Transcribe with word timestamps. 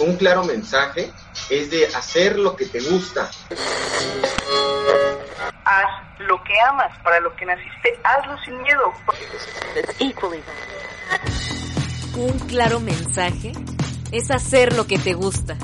Un 0.00 0.16
claro 0.16 0.44
mensaje 0.44 1.12
es 1.50 1.70
de 1.70 1.86
hacer 1.86 2.38
lo 2.38 2.56
que 2.56 2.66
te 2.66 2.80
gusta. 2.80 3.30
Haz 5.64 6.20
lo 6.20 6.42
que 6.44 6.54
amas, 6.68 6.98
para 7.02 7.20
lo 7.20 7.34
que 7.36 7.46
naciste, 7.46 7.98
hazlo 8.04 8.36
sin 8.44 8.60
miedo. 8.62 8.92
Un 12.16 12.38
claro 12.40 12.80
mensaje 12.80 13.52
es 14.12 14.30
hacer 14.30 14.74
lo 14.74 14.86
que 14.86 14.98
te 14.98 15.14
gusta. 15.14 15.56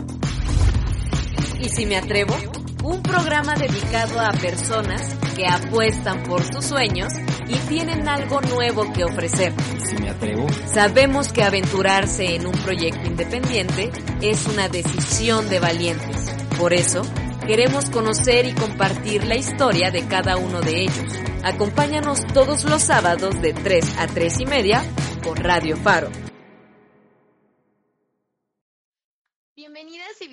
Y 1.58 1.68
si 1.68 1.86
me 1.86 1.96
atrevo, 1.96 2.36
un 2.82 3.02
programa 3.02 3.54
dedicado 3.54 4.20
a 4.20 4.32
personas 4.32 5.14
que 5.34 5.46
apuestan 5.46 6.22
por 6.24 6.44
sus 6.44 6.66
sueños 6.66 7.12
y 7.48 7.54
tienen 7.68 8.08
algo 8.08 8.40
nuevo 8.40 8.92
que 8.92 9.04
ofrecer. 9.04 9.52
Si 9.86 9.96
me 9.96 10.10
atrevo. 10.10 10.46
Sabemos 10.66 11.32
que 11.32 11.42
aventurarse 11.42 12.34
en 12.36 12.46
un 12.46 12.52
proyecto 12.52 13.06
independiente 13.06 13.90
es 14.20 14.46
una 14.46 14.68
decisión 14.68 15.48
de 15.48 15.60
valientes. 15.60 16.32
Por 16.58 16.72
eso, 16.72 17.02
queremos 17.46 17.90
conocer 17.90 18.46
y 18.46 18.52
compartir 18.52 19.24
la 19.24 19.36
historia 19.36 19.90
de 19.90 20.06
cada 20.06 20.36
uno 20.36 20.60
de 20.60 20.82
ellos. 20.82 21.18
Acompáñanos 21.42 22.26
todos 22.32 22.64
los 22.64 22.82
sábados 22.82 23.40
de 23.42 23.52
3 23.52 23.98
a 23.98 24.06
3 24.06 24.40
y 24.40 24.46
media 24.46 24.82
por 25.22 25.42
Radio 25.42 25.76
Faro. 25.76 26.23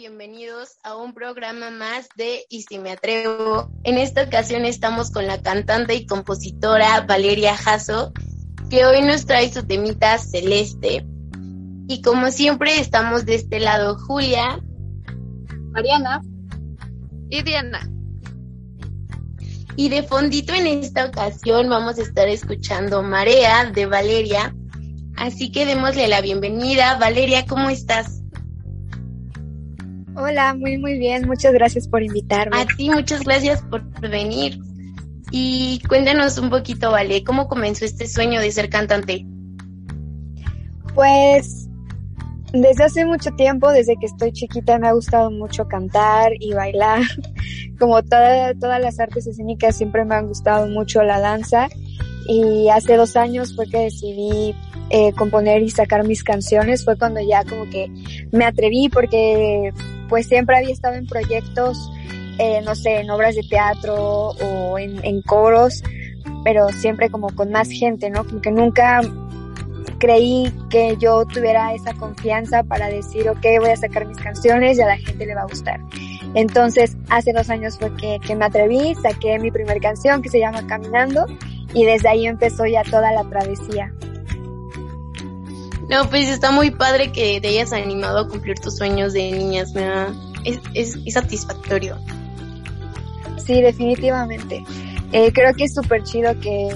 Bienvenidos 0.02 0.80
a 0.84 0.96
un 0.96 1.14
programa 1.14 1.70
más 1.70 2.10
de 2.16 2.48
Y 2.50 2.64
si 2.64 2.80
me 2.80 2.90
atrevo. 2.90 3.70
En 3.84 4.00
esta 4.00 4.24
ocasión 4.24 4.66
estamos 4.66 5.12
con 5.12 5.28
la 5.28 5.40
cantante 5.44 5.94
y 5.94 6.08
compositora 6.08 7.02
Valeria 7.02 7.56
Jasso, 7.56 8.12
que 8.72 8.84
hoy 8.84 9.04
nos 9.04 9.28
trae 9.28 9.54
su 9.54 9.62
temita 9.64 10.18
Celeste. 10.18 11.06
Y 11.88 12.02
como 12.02 12.32
siempre 12.32 12.80
estamos 12.80 13.26
de 13.26 13.36
este 13.36 13.60
lado 13.60 13.96
Julia, 13.96 14.60
Mariana 15.70 16.24
y 17.30 17.44
Diana. 17.44 17.88
Y 19.76 19.90
de 19.90 20.02
fondito 20.02 20.52
en 20.56 20.66
esta 20.66 21.06
ocasión 21.06 21.70
vamos 21.70 22.00
a 22.00 22.02
estar 22.02 22.28
escuchando 22.28 23.04
Marea 23.04 23.66
de 23.66 23.86
Valeria. 23.86 24.56
Así 25.16 25.52
que 25.52 25.68
démosle 25.68 26.08
la 26.08 26.22
bienvenida. 26.22 26.98
Valeria, 26.98 27.46
¿cómo 27.46 27.70
estás? 27.70 28.21
Hola, 30.16 30.54
muy 30.54 30.78
muy 30.78 30.98
bien, 30.98 31.28
muchas 31.28 31.54
gracias 31.54 31.88
por 31.88 32.04
invitarme. 32.04 32.62
A 32.62 32.66
ti, 32.66 32.90
muchas 32.90 33.24
gracias 33.24 33.62
por 33.64 33.84
venir. 34.02 34.60
Y 35.32 35.82
cuéntanos 35.88 36.38
un 36.38 36.50
poquito, 36.50 36.92
Vale, 36.92 37.24
¿cómo 37.24 37.48
comenzó 37.48 37.86
este 37.86 38.08
sueño 38.08 38.42
de 38.42 38.52
ser 38.52 38.70
cantante? 38.70 39.26
Pues 40.94 41.70
desde 42.54 42.84
hace 42.84 43.06
mucho 43.06 43.32
tiempo, 43.32 43.72
desde 43.72 43.96
que 43.96 44.08
estoy 44.08 44.34
chiquita, 44.34 44.78
me 44.78 44.90
ha 44.90 44.92
gustado 44.92 45.32
mucho 45.32 45.66
cantar 45.68 46.34
y 46.40 46.54
bailar. 46.54 47.02
Como 47.80 48.04
toda, 48.04 48.54
todas 48.56 48.82
las 48.82 49.00
artes 49.00 49.26
escénicas, 49.26 49.78
siempre 49.78 50.04
me 50.04 50.16
han 50.16 50.28
gustado 50.28 50.68
mucho 50.68 51.02
la 51.04 51.20
danza. 51.22 51.70
Y 52.28 52.68
hace 52.70 52.98
dos 52.98 53.16
años 53.16 53.56
fue 53.56 53.68
que 53.68 53.80
decidí 53.80 54.54
eh, 54.90 55.14
componer 55.14 55.64
y 55.64 55.70
sacar 55.70 56.06
mis 56.06 56.24
canciones. 56.24 56.84
Fue 56.84 56.98
cuando 56.98 57.22
ya 57.22 57.46
como 57.46 57.70
que 57.70 57.90
me 58.32 58.44
atreví 58.44 58.90
porque 58.90 59.72
pues 60.12 60.28
siempre 60.28 60.58
había 60.58 60.74
estado 60.74 60.96
en 60.96 61.08
proyectos, 61.08 61.90
eh, 62.38 62.62
no 62.66 62.76
sé, 62.76 63.00
en 63.00 63.10
obras 63.10 63.34
de 63.34 63.44
teatro 63.44 63.96
o 63.96 64.78
en, 64.78 65.22
coros, 65.22 65.82
pero 66.44 66.68
siempre 66.68 67.10
como 67.10 67.34
con 67.34 67.50
más 67.50 67.70
gente, 67.70 68.10
¿no? 68.10 68.26
Como 68.26 68.42
que 68.42 68.52
nunca 68.52 69.00
creí 70.00 70.54
que 70.70 70.98
yo 71.00 71.26
tuviera 71.26 71.74
esa 71.74 71.94
confianza 71.94 72.62
para 72.62 72.90
decir, 72.90 73.30
ok, 73.30 73.46
voy 73.62 73.70
a 73.70 73.78
sacar 73.78 74.06
mis 74.06 74.18
canciones 74.18 74.78
y 74.78 74.82
a 74.82 74.88
la 74.88 74.98
gente 74.98 75.26
le 75.26 75.34
va 75.34 75.44
a 75.44 75.46
gustar. 75.46 75.80
Entonces, 76.34 76.98
hace 77.10 77.32
dos 77.32 77.50
años 77.50 77.78
fue 77.78 77.96
que, 77.96 78.20
que 78.20 78.36
me 78.36 78.44
atreví, 78.44 78.94
saqué 78.96 79.40
mi 79.40 79.50
primera 79.50 79.80
canción 79.80 80.22
que 80.22 80.28
se 80.28 80.40
llama 80.40 80.68
Caminando 80.68 81.26
y 81.74 81.86
desde 81.86 82.10
ahí 82.10 82.28
empezó 82.28 82.66
ya 82.66 82.84
toda 82.84 83.14
la 83.14 83.24
travesía. 83.30 83.94
No, 85.92 86.10
pues 86.10 86.30
está 86.30 86.52
muy 86.52 86.72
padre 86.72 87.12
que 87.12 87.42
te 87.42 87.50
hayas 87.50 87.74
animado 87.74 88.20
a 88.20 88.28
cumplir 88.30 88.58
tus 88.58 88.78
sueños 88.78 89.12
de 89.12 89.30
niñas, 89.30 89.74
me 89.74 89.82
da, 89.82 90.08
es, 90.46 90.58
es, 90.74 90.98
es 91.06 91.14
satisfactorio. 91.14 91.98
Sí, 93.46 93.62
definitivamente. 93.62 94.64
Eh, 95.12 95.34
creo 95.34 95.54
que 95.54 95.66
es 95.66 95.74
súper 95.74 96.04
chido 96.04 96.32
que, 96.40 96.70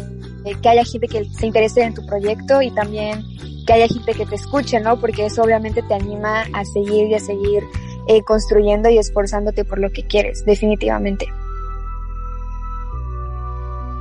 que 0.61 0.69
haya 0.69 0.83
gente 0.83 1.07
que 1.07 1.23
se 1.23 1.47
interese 1.47 1.81
en 1.83 1.93
tu 1.93 2.05
proyecto 2.05 2.61
y 2.61 2.71
también 2.71 3.23
que 3.65 3.71
haya 3.71 3.87
gente 3.87 4.13
que 4.15 4.25
te 4.25 4.35
escuche, 4.35 4.81
¿no? 4.81 4.99
Porque 4.99 5.27
eso 5.27 5.43
obviamente 5.43 5.81
te 5.81 5.93
anima 5.93 6.41
a 6.51 6.65
seguir 6.65 7.07
y 7.07 7.13
a 7.13 7.19
seguir 7.19 7.63
eh, 8.09 8.21
construyendo 8.23 8.89
y 8.89 8.97
esforzándote 8.97 9.63
por 9.63 9.79
lo 9.79 9.89
que 9.91 10.05
quieres, 10.05 10.43
definitivamente. 10.43 11.25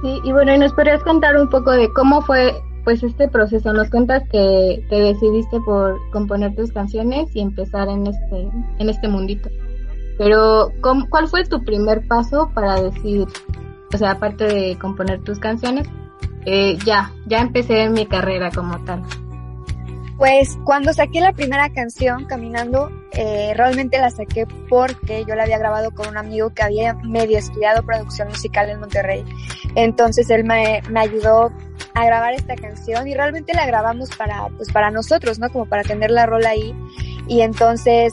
Sí, 0.03 0.21
y 0.25 0.33
bueno, 0.33 0.53
¿y 0.53 0.59
nos 0.59 0.73
podrías 0.73 1.05
contar 1.05 1.37
un 1.37 1.49
poco 1.49 1.71
de 1.71 1.93
cómo 1.93 2.21
fue 2.23 2.61
pues 2.85 3.03
este 3.03 3.29
proceso? 3.29 3.73
Nos 3.73 3.91
cuentas 3.91 4.23
que 4.31 4.85
te 4.89 4.97
decidiste 4.97 5.59
por 5.61 5.99
componer 6.11 6.55
tus 6.55 6.71
canciones 6.73 7.35
y 7.35 7.41
empezar 7.41 7.89
en 7.89 8.07
este, 8.07 8.49
en 8.79 8.89
este 8.89 9.09
mundito. 9.09 9.49
Pero, 10.19 10.71
¿cuál 11.11 11.29
fue 11.29 11.45
tu 11.45 11.65
primer 11.65 12.07
paso 12.07 12.51
para 12.55 12.81
decir, 12.81 13.27
o 13.93 13.97
sea, 13.97 14.13
aparte 14.13 14.45
de 14.45 14.79
componer 14.79 15.23
tus 15.23 15.39
canciones, 15.39 15.89
eh, 16.47 16.77
ya, 16.85 17.11
ya 17.27 17.41
empecé 17.41 17.89
mi 17.89 18.07
carrera 18.07 18.51
como 18.51 18.79
tal? 18.85 19.03
Pues 20.17 20.57
cuando 20.65 20.93
saqué 20.93 21.21
la 21.21 21.33
primera 21.33 21.69
canción, 21.71 22.27
Caminando, 22.27 22.91
eh, 23.17 23.53
realmente 23.55 23.99
la 23.99 24.11
saqué 24.11 24.47
porque 24.69 25.25
yo 25.27 25.35
la 25.35 25.45
había 25.45 25.59
grabado 25.59 25.93
con 25.93 26.09
un 26.09 26.17
amigo 26.17 26.51
que 26.51 26.63
había 26.63 26.95
medio 26.95 27.39
estudiado 27.39 27.83
producción 27.83 28.29
musical 28.29 28.69
en 28.71 28.81
Monterrey. 28.81 29.25
Entonces 29.75 30.29
él 30.31 30.45
me, 30.45 30.83
ayudó 30.97 31.53
a 31.95 32.07
grabar 32.07 32.35
esta 32.35 32.57
canción 32.57 33.07
y 33.07 33.15
realmente 33.15 33.55
la 33.55 33.67
grabamos 33.67 34.11
para, 34.17 34.49
pues 34.57 34.73
para 34.73 34.91
nosotros, 34.91 35.39
¿no? 35.39 35.51
Como 35.51 35.67
para 35.67 35.83
tener 35.83 36.11
la 36.11 36.27
rola 36.27 36.51
ahí. 36.51 36.75
Y 37.29 37.43
entonces 37.43 38.13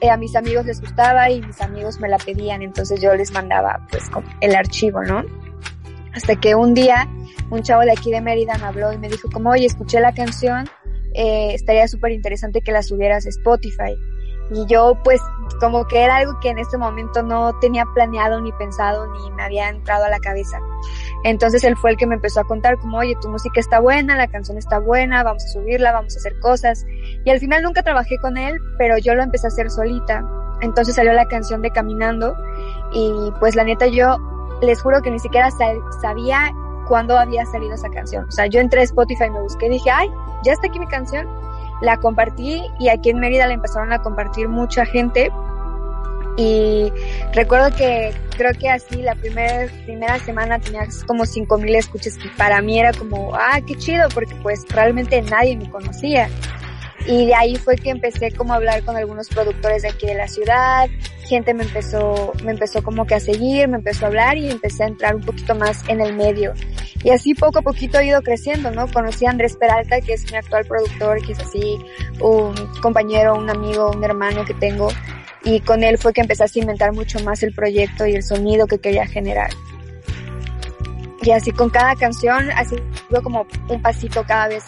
eh, 0.00 0.10
a 0.10 0.16
mis 0.16 0.36
amigos 0.36 0.64
les 0.66 0.80
gustaba 0.80 1.30
y 1.30 1.42
mis 1.42 1.60
amigos 1.60 2.00
me 2.00 2.08
la 2.08 2.18
pedían, 2.18 2.62
entonces 2.62 3.00
yo 3.00 3.14
les 3.14 3.32
mandaba 3.32 3.86
pues 3.90 4.04
el 4.40 4.54
archivo, 4.54 5.02
¿no? 5.02 5.24
Hasta 6.14 6.36
que 6.36 6.54
un 6.54 6.74
día 6.74 7.08
un 7.50 7.62
chavo 7.62 7.82
de 7.82 7.90
aquí 7.90 8.10
de 8.10 8.20
Mérida 8.20 8.56
me 8.58 8.66
habló 8.66 8.92
y 8.92 8.98
me 8.98 9.08
dijo 9.08 9.28
como, 9.30 9.50
oye, 9.50 9.66
escuché 9.66 10.00
la 10.00 10.14
canción, 10.14 10.68
eh, 11.14 11.52
estaría 11.52 11.86
súper 11.88 12.12
interesante 12.12 12.60
que 12.60 12.72
la 12.72 12.82
subieras 12.82 13.26
a 13.26 13.28
Spotify. 13.30 13.96
Y 14.50 14.66
yo 14.66 14.96
pues 15.04 15.20
como 15.60 15.86
que 15.86 16.02
era 16.02 16.16
algo 16.16 16.38
que 16.40 16.48
en 16.48 16.58
este 16.58 16.78
momento 16.78 17.22
no 17.22 17.52
tenía 17.60 17.84
planeado 17.94 18.40
ni 18.40 18.50
pensado 18.52 19.06
ni 19.12 19.30
me 19.32 19.42
había 19.42 19.68
entrado 19.68 20.04
a 20.04 20.08
la 20.08 20.18
cabeza. 20.18 20.58
Entonces 21.24 21.62
él 21.64 21.76
fue 21.76 21.90
el 21.90 21.96
que 21.96 22.06
me 22.06 22.14
empezó 22.14 22.40
a 22.40 22.44
contar 22.44 22.78
como, 22.78 22.98
oye, 22.98 23.16
tu 23.20 23.28
música 23.28 23.60
está 23.60 23.80
buena, 23.80 24.16
la 24.16 24.26
canción 24.26 24.56
está 24.56 24.78
buena, 24.78 25.22
vamos 25.22 25.44
a 25.44 25.48
subirla, 25.48 25.92
vamos 25.92 26.16
a 26.16 26.18
hacer 26.18 26.38
cosas. 26.40 26.84
Y 27.24 27.30
al 27.30 27.38
final 27.38 27.62
nunca 27.62 27.82
trabajé 27.82 28.16
con 28.18 28.36
él, 28.36 28.58
pero 28.78 28.96
yo 28.98 29.14
lo 29.14 29.22
empecé 29.22 29.46
a 29.46 29.48
hacer 29.48 29.70
solita. 29.70 30.24
Entonces 30.62 30.94
salió 30.94 31.12
la 31.12 31.26
canción 31.26 31.62
de 31.62 31.70
Caminando 31.70 32.34
y 32.92 33.32
pues 33.38 33.54
la 33.54 33.64
neta 33.64 33.86
yo 33.86 34.16
les 34.62 34.80
juro 34.82 35.00
que 35.02 35.10
ni 35.10 35.18
siquiera 35.18 35.48
sabía 36.02 36.52
cuándo 36.86 37.16
había 37.16 37.46
salido 37.46 37.74
esa 37.74 37.88
canción. 37.88 38.26
O 38.28 38.30
sea, 38.30 38.46
yo 38.46 38.60
entré 38.60 38.80
a 38.80 38.84
Spotify 38.84 39.24
y 39.26 39.30
me 39.30 39.40
busqué 39.40 39.66
y 39.66 39.70
dije, 39.70 39.90
ay, 39.90 40.08
ya 40.42 40.52
está 40.52 40.66
aquí 40.66 40.78
mi 40.78 40.86
canción. 40.86 41.26
La 41.80 41.96
compartí 41.96 42.62
y 42.78 42.88
aquí 42.88 43.10
en 43.10 43.20
Mérida 43.20 43.46
la 43.46 43.54
empezaron 43.54 43.92
a 43.92 44.02
compartir 44.02 44.48
mucha 44.48 44.84
gente 44.84 45.30
y 46.36 46.92
recuerdo 47.34 47.74
que 47.76 48.14
creo 48.36 48.52
que 48.54 48.70
así 48.70 49.02
la 49.02 49.14
primer, 49.14 49.70
primera 49.84 50.18
semana 50.20 50.58
tenía 50.58 50.86
como 51.06 51.26
cinco 51.26 51.58
mil 51.58 51.74
escuchas 51.74 52.16
y 52.24 52.28
para 52.28 52.62
mí 52.62 52.78
era 52.78 52.92
como, 52.92 53.34
ah, 53.34 53.60
qué 53.66 53.74
chido, 53.74 54.08
porque 54.14 54.34
pues 54.42 54.64
realmente 54.70 55.20
nadie 55.22 55.56
me 55.56 55.68
conocía. 55.70 56.28
Y 57.06 57.26
de 57.26 57.34
ahí 57.34 57.56
fue 57.56 57.76
que 57.76 57.90
empecé 57.90 58.30
como 58.32 58.52
a 58.52 58.56
hablar 58.56 58.84
con 58.84 58.96
algunos 58.96 59.28
productores 59.28 59.82
de 59.82 59.88
aquí 59.88 60.06
de 60.06 60.14
la 60.14 60.28
ciudad, 60.28 60.88
gente 61.30 61.54
me 61.54 61.62
empezó, 61.62 62.32
me 62.44 62.50
empezó 62.50 62.82
como 62.82 63.06
que 63.06 63.14
a 63.14 63.20
seguir, 63.20 63.68
me 63.68 63.76
empezó 63.76 64.04
a 64.04 64.08
hablar 64.08 64.36
y 64.36 64.50
empecé 64.50 64.84
a 64.84 64.88
entrar 64.88 65.14
un 65.14 65.22
poquito 65.22 65.54
más 65.54 65.88
en 65.88 66.00
el 66.00 66.14
medio. 66.14 66.52
Y 67.02 67.10
así 67.10 67.34
poco 67.34 67.60
a 67.60 67.62
poquito 67.62 67.98
he 67.98 68.06
ido 68.06 68.20
creciendo, 68.20 68.70
¿no? 68.70 68.86
Conocí 68.88 69.24
a 69.24 69.30
Andrés 69.30 69.56
Peralta, 69.56 70.00
que 70.00 70.14
es 70.14 70.30
mi 70.30 70.36
actual 70.36 70.66
productor, 70.66 71.24
que 71.24 71.32
es 71.32 71.38
así 71.38 71.78
un 72.20 72.54
compañero, 72.82 73.36
un 73.36 73.48
amigo, 73.48 73.90
un 73.90 74.04
hermano 74.04 74.44
que 74.44 74.54
tengo. 74.54 74.88
Y 75.44 75.60
con 75.60 75.84
él 75.84 75.96
fue 75.96 76.12
que 76.12 76.20
empecé 76.20 76.44
a 76.44 76.48
cimentar 76.48 76.92
mucho 76.92 77.18
más 77.20 77.42
el 77.42 77.54
proyecto 77.54 78.06
y 78.06 78.14
el 78.14 78.22
sonido 78.22 78.66
que 78.66 78.78
quería 78.78 79.06
generar. 79.06 79.50
Y 81.22 81.30
así 81.30 81.52
con 81.52 81.70
cada 81.70 81.94
canción, 81.94 82.50
así 82.50 82.76
sido 83.08 83.22
como 83.22 83.46
un 83.68 83.80
pasito 83.80 84.24
cada 84.26 84.48
vez 84.48 84.64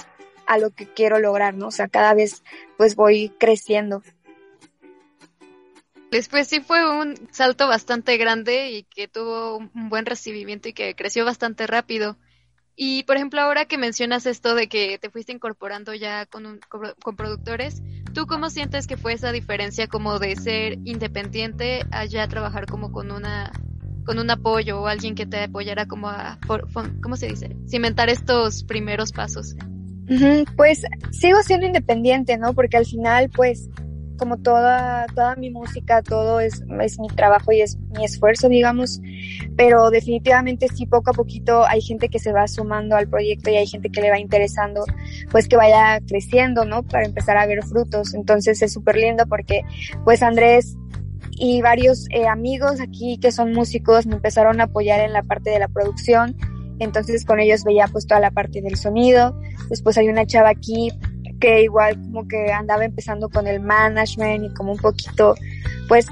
a 0.53 0.59
lo 0.59 0.71
que 0.71 0.87
quiero 0.87 1.19
lograr, 1.19 1.55
¿no? 1.55 1.69
O 1.69 1.71
sea, 1.71 1.89
cada 1.89 2.15
vez 2.15 2.43
pues 2.77 2.97
voy 2.97 3.31
creciendo. 3.39 4.03
Después 6.11 6.47
sí 6.47 6.61
fue 6.61 6.89
un 7.01 7.15
salto 7.31 7.67
bastante 7.67 8.19
grande 8.19 8.71
y 8.71 8.83
que 8.83 9.09
tuvo 9.09 9.57
un 9.57 9.89
buen 9.89 10.05
recibimiento 10.05 10.69
y 10.69 10.75
que 10.75 10.95
creció 10.95 11.25
bastante 11.25 11.67
rápido. 11.67 12.19
Y 12.77 13.05
por 13.05 13.17
ejemplo, 13.17 13.41
ahora 13.41 13.65
que 13.65 13.79
mencionas 13.79 14.27
esto 14.27 14.55
de 14.55 14.69
que 14.69 14.99
te 14.99 15.09
fuiste 15.09 15.33
incorporando 15.33 15.95
ya 15.95 16.27
con, 16.27 16.61
con, 16.69 17.17
productores, 17.17 17.83
¿tú 18.13 18.27
cómo 18.27 18.51
sientes 18.51 18.87
que 18.87 18.97
fue 18.97 19.15
esa 19.15 19.33
diferencia 19.33 19.87
como 19.87 20.19
de 20.19 20.37
ser 20.37 20.79
independiente 20.85 21.87
a 21.91 22.05
ya 22.05 22.29
trabajar 22.29 22.67
como 22.67 22.93
con 22.93 23.11
una 23.11 23.53
con 24.05 24.19
un 24.19 24.31
apoyo 24.31 24.81
o 24.81 24.87
alguien 24.89 25.15
que 25.15 25.27
te 25.27 25.45
apoyara 25.45 25.87
como 25.87 26.09
a, 26.09 26.39
¿cómo 27.03 27.17
se 27.17 27.29
dice? 27.29 27.57
Cimentar 27.69 28.09
estos 28.09 28.65
primeros 28.65 29.13
pasos. 29.13 29.55
Pues 30.57 30.83
sigo 31.11 31.43
siendo 31.43 31.67
independiente, 31.67 32.37
¿no? 32.37 32.55
Porque 32.55 32.77
al 32.77 32.87
final, 32.87 33.31
pues, 33.31 33.69
como 34.23 34.37
toda, 34.37 35.07
toda 35.15 35.35
mi 35.37 35.51
música, 35.51 36.01
todo 36.01 36.39
es, 36.39 36.63
es 36.81 37.01
mi 37.01 37.09
trabajo 37.09 37.51
y 37.51 37.61
es 37.61 37.77
mi 37.97 38.05
esfuerzo, 38.05 38.49
digamos, 38.49 39.01
pero 39.57 39.91
definitivamente 39.91 40.69
sí, 40.69 40.87
poco 40.87 41.11
a 41.11 41.13
poquito 41.13 41.67
hay 41.67 41.81
gente 41.81 42.09
que 42.09 42.21
se 42.21 42.33
va 42.33 42.47
sumando 42.47 42.95
al 42.95 43.09
proyecto 43.09 43.51
y 43.51 43.57
hay 43.57 43.67
gente 43.67 43.91
que 43.91 44.01
le 44.01 44.11
va 44.11 44.21
interesando, 44.21 44.85
pues 45.31 45.49
que 45.49 45.57
vaya 45.57 46.01
creciendo, 46.07 46.65
¿no? 46.65 46.85
Para 46.85 47.05
empezar 47.05 47.37
a 47.37 47.47
ver 47.47 47.65
frutos. 47.65 48.15
Entonces 48.15 48.63
es 48.63 48.73
súper 48.73 48.97
lindo 48.97 49.27
porque, 49.27 49.63
pues 50.05 50.23
Andrés 50.23 50.77
y 51.33 51.63
varios 51.63 52.07
eh, 52.11 52.29
amigos 52.29 52.81
aquí 52.81 53.19
que 53.21 53.33
son 53.33 53.53
músicos 53.53 54.07
me 54.07 54.15
empezaron 54.15 54.61
a 54.61 54.65
apoyar 54.65 55.01
en 55.01 55.13
la 55.13 55.23
parte 55.25 55.51
de 55.51 55.59
la 55.59 55.67
producción. 55.67 56.37
Entonces 56.83 57.25
con 57.25 57.41
ellos 57.41 57.65
veía 57.65 57.87
pues 57.89 58.07
toda 58.07 58.21
la 58.21 58.31
parte 58.31 58.61
del 58.61 58.77
sonido. 58.77 59.39
Después 59.69 59.97
hay 59.99 60.09
una 60.09 60.27
chava 60.27 60.51
aquí 60.51 60.91
que 61.41 61.63
igual 61.63 62.01
como 62.01 62.29
que 62.29 62.53
andaba 62.53 62.85
empezando 62.85 63.29
con 63.29 63.47
el 63.47 63.61
management 63.61 64.45
y 64.45 64.55
como 64.55 64.73
un 64.73 64.79
poquito, 64.79 65.35
pues, 65.89 66.07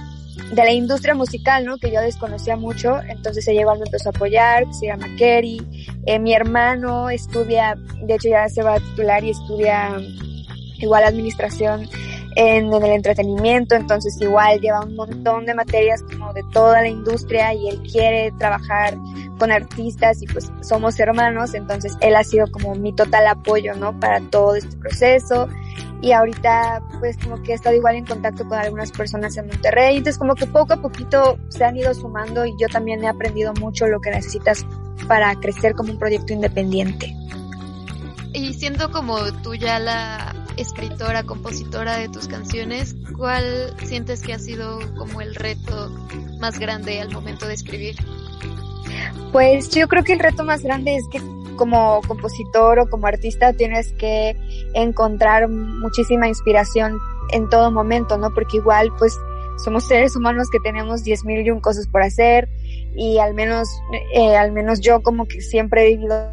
de 0.52 0.64
la 0.64 0.72
industria 0.72 1.14
musical, 1.14 1.64
¿no? 1.64 1.78
Que 1.78 1.92
yo 1.92 2.00
desconocía 2.00 2.56
mucho, 2.56 3.00
entonces 3.08 3.46
ella 3.46 3.60
igual 3.60 3.78
me 3.78 3.84
empezó 3.84 4.08
a 4.08 4.10
apoyar, 4.10 4.64
se 4.74 4.86
llama 4.86 5.06
Kerry, 5.16 5.60
eh, 6.06 6.18
mi 6.18 6.32
hermano 6.34 7.10
estudia, 7.10 7.76
de 8.02 8.14
hecho 8.14 8.28
ya 8.28 8.48
se 8.48 8.62
va 8.62 8.74
a 8.74 8.80
titular 8.80 9.22
y 9.22 9.30
estudia 9.30 10.00
igual 10.78 11.04
administración 11.04 11.88
en, 12.40 12.72
el 12.72 12.84
entretenimiento, 12.84 13.74
entonces 13.74 14.18
igual 14.18 14.58
lleva 14.60 14.80
un 14.80 14.96
montón 14.96 15.44
de 15.44 15.54
materias 15.54 16.02
como 16.02 16.32
de 16.32 16.42
toda 16.54 16.80
la 16.80 16.88
industria 16.88 17.52
y 17.52 17.68
él 17.68 17.82
quiere 17.82 18.32
trabajar 18.38 18.96
con 19.38 19.52
artistas 19.52 20.22
y 20.22 20.26
pues 20.26 20.50
somos 20.62 20.98
hermanos, 20.98 21.52
entonces 21.52 21.98
él 22.00 22.16
ha 22.16 22.24
sido 22.24 22.50
como 22.50 22.74
mi 22.74 22.94
total 22.94 23.26
apoyo, 23.26 23.74
¿no? 23.74 24.00
Para 24.00 24.20
todo 24.22 24.54
este 24.54 24.74
proceso 24.78 25.48
y 26.00 26.12
ahorita 26.12 26.82
pues 26.98 27.18
como 27.18 27.42
que 27.42 27.52
he 27.52 27.54
estado 27.54 27.76
igual 27.76 27.96
en 27.96 28.06
contacto 28.06 28.48
con 28.48 28.58
algunas 28.58 28.90
personas 28.90 29.36
en 29.36 29.46
Monterrey, 29.46 29.98
entonces 29.98 30.18
como 30.18 30.34
que 30.34 30.46
poco 30.46 30.72
a 30.72 30.80
poquito 30.80 31.38
se 31.50 31.62
han 31.62 31.76
ido 31.76 31.92
sumando 31.92 32.46
y 32.46 32.54
yo 32.58 32.68
también 32.68 33.04
he 33.04 33.08
aprendido 33.08 33.52
mucho 33.60 33.86
lo 33.86 34.00
que 34.00 34.12
necesitas 34.12 34.64
para 35.06 35.34
crecer 35.34 35.74
como 35.74 35.92
un 35.92 35.98
proyecto 35.98 36.32
independiente. 36.32 37.14
Y 38.32 38.54
siendo 38.54 38.90
como 38.90 39.30
tú 39.42 39.54
ya 39.56 39.78
la 39.78 40.39
escritora, 40.56 41.22
compositora 41.22 41.96
de 41.96 42.08
tus 42.08 42.28
canciones, 42.28 42.96
¿cuál 43.16 43.74
sientes 43.84 44.22
que 44.22 44.32
ha 44.32 44.38
sido 44.38 44.78
como 44.96 45.20
el 45.20 45.34
reto 45.34 45.90
más 46.40 46.58
grande 46.58 47.00
al 47.00 47.10
momento 47.10 47.46
de 47.46 47.54
escribir? 47.54 47.96
Pues 49.32 49.70
yo 49.70 49.88
creo 49.88 50.02
que 50.04 50.12
el 50.12 50.18
reto 50.18 50.44
más 50.44 50.62
grande 50.62 50.96
es 50.96 51.06
que 51.08 51.20
como 51.56 52.00
compositor 52.08 52.78
o 52.78 52.88
como 52.88 53.06
artista 53.06 53.52
tienes 53.52 53.92
que 53.92 54.34
encontrar 54.74 55.48
muchísima 55.48 56.26
inspiración 56.26 56.98
en 57.32 57.48
todo 57.48 57.70
momento, 57.70 58.16
¿no? 58.18 58.32
Porque 58.32 58.56
igual 58.56 58.90
pues 58.98 59.16
somos 59.62 59.86
seres 59.86 60.16
humanos 60.16 60.48
que 60.50 60.58
tenemos 60.60 61.04
diez 61.04 61.24
mil 61.24 61.46
y 61.46 61.50
un 61.50 61.60
cosas 61.60 61.86
por 61.86 62.02
hacer 62.02 62.48
y 62.96 63.18
al 63.18 63.34
menos, 63.34 63.68
eh, 64.14 64.36
al 64.36 64.52
menos 64.52 64.80
yo 64.80 65.02
como 65.02 65.26
que 65.26 65.40
siempre 65.40 65.86
he 65.86 65.96
vivido 65.96 66.32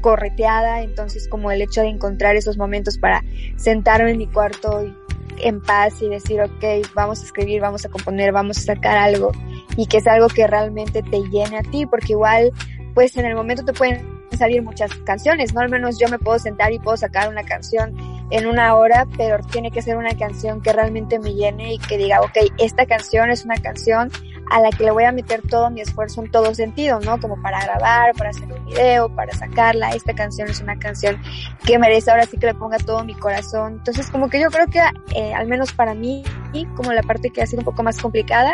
correteada, 0.00 0.82
entonces 0.82 1.28
como 1.28 1.50
el 1.50 1.62
hecho 1.62 1.82
de 1.82 1.88
encontrar 1.88 2.36
esos 2.36 2.56
momentos 2.56 2.98
para 2.98 3.22
sentarme 3.56 4.10
en 4.12 4.18
mi 4.18 4.26
cuarto 4.26 4.84
y, 4.84 4.94
en 5.42 5.60
paz 5.60 6.02
y 6.02 6.08
decir, 6.08 6.40
ok, 6.40 6.92
vamos 6.94 7.20
a 7.22 7.24
escribir, 7.24 7.60
vamos 7.60 7.84
a 7.84 7.88
componer, 7.88 8.32
vamos 8.32 8.58
a 8.58 8.60
sacar 8.60 8.98
algo 8.98 9.32
y 9.76 9.86
que 9.86 9.98
es 9.98 10.06
algo 10.06 10.28
que 10.28 10.46
realmente 10.46 11.02
te 11.02 11.22
llene 11.30 11.58
a 11.58 11.62
ti, 11.62 11.86
porque 11.86 12.12
igual, 12.12 12.50
pues 12.94 13.16
en 13.16 13.26
el 13.26 13.34
momento 13.34 13.64
te 13.64 13.72
pueden 13.72 14.18
salir 14.36 14.62
muchas 14.62 14.92
canciones, 15.04 15.54
¿no? 15.54 15.60
Al 15.60 15.68
menos 15.68 15.98
yo 15.98 16.08
me 16.08 16.18
puedo 16.18 16.38
sentar 16.38 16.72
y 16.72 16.78
puedo 16.78 16.96
sacar 16.96 17.28
una 17.28 17.44
canción 17.44 17.94
en 18.30 18.46
una 18.46 18.74
hora, 18.76 19.06
pero 19.16 19.38
tiene 19.44 19.70
que 19.70 19.82
ser 19.82 19.96
una 19.96 20.16
canción 20.16 20.60
que 20.60 20.72
realmente 20.72 21.18
me 21.18 21.34
llene 21.34 21.74
y 21.74 21.78
que 21.78 21.96
diga, 21.96 22.20
ok, 22.20 22.36
esta 22.58 22.86
canción 22.86 23.30
es 23.30 23.44
una 23.44 23.56
canción 23.56 24.10
a 24.50 24.60
la 24.60 24.70
que 24.70 24.84
le 24.84 24.90
voy 24.90 25.04
a 25.04 25.12
meter 25.12 25.42
todo 25.48 25.70
mi 25.70 25.80
esfuerzo 25.80 26.22
en 26.22 26.30
todo 26.30 26.54
sentido, 26.54 27.00
¿no? 27.00 27.20
Como 27.20 27.40
para 27.42 27.60
grabar, 27.62 28.14
para 28.14 28.30
hacer 28.30 28.52
un 28.52 28.64
video, 28.66 29.08
para 29.14 29.32
sacarla. 29.34 29.90
Esta 29.90 30.14
canción 30.14 30.48
es 30.48 30.60
una 30.60 30.78
canción 30.78 31.20
que 31.66 31.78
merece 31.78 32.10
ahora 32.10 32.24
sí 32.24 32.38
que 32.38 32.46
le 32.46 32.54
ponga 32.54 32.78
todo 32.78 33.04
mi 33.04 33.14
corazón. 33.14 33.74
Entonces, 33.74 34.10
como 34.10 34.28
que 34.28 34.40
yo 34.40 34.48
creo 34.50 34.66
que, 34.66 34.80
eh, 35.14 35.34
al 35.34 35.46
menos 35.46 35.72
para 35.72 35.94
mí, 35.94 36.22
y 36.52 36.64
como 36.66 36.92
la 36.92 37.02
parte 37.02 37.30
que 37.30 37.42
ha 37.42 37.46
sido 37.46 37.60
un 37.60 37.66
poco 37.66 37.82
más 37.82 38.00
complicada, 38.00 38.52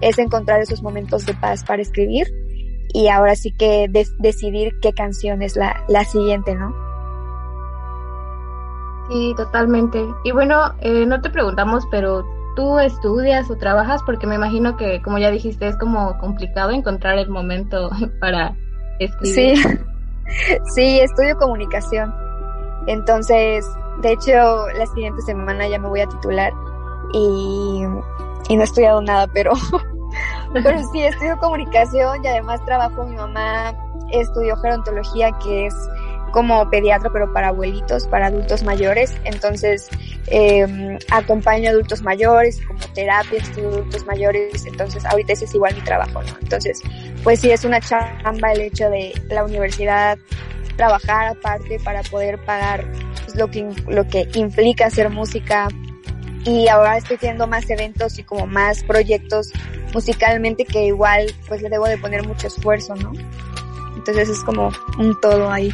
es 0.00 0.18
encontrar 0.18 0.60
esos 0.60 0.82
momentos 0.82 1.26
de 1.26 1.34
paz 1.34 1.64
para 1.64 1.82
escribir 1.82 2.26
y 2.92 3.08
ahora 3.08 3.34
sí 3.36 3.52
que 3.52 3.88
decidir 4.18 4.72
qué 4.80 4.92
canción 4.92 5.42
es 5.42 5.56
la, 5.56 5.84
la 5.88 6.04
siguiente, 6.04 6.54
¿no? 6.54 6.74
Sí, 9.10 9.34
totalmente. 9.36 10.04
Y 10.24 10.32
bueno, 10.32 10.74
eh, 10.80 11.06
no 11.06 11.20
te 11.20 11.30
preguntamos, 11.30 11.86
pero 11.90 12.24
tú 12.56 12.80
estudias 12.80 13.48
o 13.50 13.56
trabajas? 13.56 14.02
Porque 14.04 14.26
me 14.26 14.34
imagino 14.34 14.76
que, 14.76 15.00
como 15.02 15.18
ya 15.18 15.30
dijiste, 15.30 15.68
es 15.68 15.76
como 15.76 16.18
complicado 16.18 16.72
encontrar 16.72 17.18
el 17.18 17.28
momento 17.28 17.90
para 18.20 18.56
escribir. 18.98 19.56
Sí, 19.56 19.78
sí, 20.74 20.98
estudio 20.98 21.36
comunicación. 21.36 22.12
Entonces, 22.88 23.64
de 24.02 24.12
hecho, 24.12 24.66
la 24.76 24.86
siguiente 24.86 25.22
semana 25.22 25.68
ya 25.68 25.78
me 25.78 25.88
voy 25.88 26.00
a 26.00 26.08
titular 26.08 26.52
y, 27.12 27.84
y 28.48 28.56
no 28.56 28.60
he 28.60 28.64
estudiado 28.64 29.00
nada, 29.00 29.28
pero, 29.32 29.52
pero 30.52 30.82
sí, 30.92 31.02
estudio 31.02 31.38
comunicación 31.38 32.24
y 32.24 32.28
además 32.28 32.64
trabajo, 32.64 33.04
mi 33.04 33.16
mamá 33.16 33.74
estudió 34.10 34.56
gerontología, 34.56 35.30
que 35.42 35.66
es 35.66 35.74
como 36.32 36.68
pediatra, 36.70 37.10
pero 37.12 37.32
para 37.32 37.48
abuelitos, 37.48 38.06
para 38.06 38.26
adultos 38.26 38.62
mayores. 38.62 39.16
Entonces, 39.24 39.88
eh, 40.28 40.98
acompaño 41.10 41.70
adultos 41.70 42.02
mayores, 42.02 42.60
como 42.66 42.80
terapia, 42.94 43.38
estudio 43.38 43.68
adultos 43.68 44.06
mayores. 44.06 44.66
Entonces, 44.66 45.04
ahorita 45.04 45.32
ese 45.32 45.44
es 45.44 45.54
igual 45.54 45.74
mi 45.74 45.82
trabajo, 45.82 46.22
¿no? 46.22 46.36
Entonces, 46.40 46.80
pues 47.22 47.40
sí, 47.40 47.50
es 47.50 47.64
una 47.64 47.80
chamba 47.80 48.52
el 48.52 48.62
hecho 48.62 48.90
de 48.90 49.12
la 49.28 49.44
universidad, 49.44 50.18
trabajar 50.76 51.28
aparte 51.28 51.78
para 51.84 52.02
poder 52.02 52.38
pagar 52.44 52.84
pues, 53.24 53.36
lo, 53.36 53.50
que, 53.50 53.68
lo 53.88 54.06
que 54.08 54.28
implica 54.34 54.86
hacer 54.86 55.10
música. 55.10 55.68
Y 56.44 56.68
ahora 56.68 56.96
estoy 56.96 57.16
teniendo 57.16 57.46
más 57.46 57.68
eventos 57.70 58.18
y 58.18 58.22
como 58.22 58.46
más 58.46 58.84
proyectos 58.84 59.52
musicalmente 59.92 60.64
que 60.64 60.86
igual 60.86 61.26
pues 61.48 61.62
le 61.62 61.68
debo 61.68 61.86
de 61.86 61.98
poner 61.98 62.24
mucho 62.26 62.46
esfuerzo, 62.46 62.94
¿no? 62.94 63.12
Entonces 63.96 64.28
es 64.28 64.44
como 64.44 64.70
un 64.98 65.18
todo 65.20 65.50
ahí. 65.50 65.72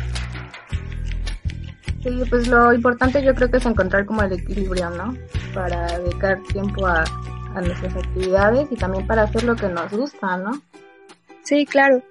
Sí, 2.03 2.11
pues 2.29 2.49
lo 2.49 2.73
importante 2.73 3.23
yo 3.23 3.33
creo 3.33 3.49
que 3.49 3.59
es 3.59 3.67
encontrar 3.67 4.05
como 4.07 4.23
el 4.23 4.33
equilibrio, 4.33 4.91
¿no? 4.91 5.17
Para 5.55 5.99
dedicar 5.99 6.43
tiempo 6.53 6.87
a, 6.87 7.05
nuestras 7.55 7.95
actividades 7.95 8.67
y 8.73 8.77
también 8.77 9.07
para 9.07 9.25
hacer 9.25 9.45
lo 9.45 9.55
que 9.55 9.69
nos 9.69 9.93
gusta, 9.93 10.39
¿no? 10.39 10.63
Sí, 11.45 11.67
claro. 11.67 12.03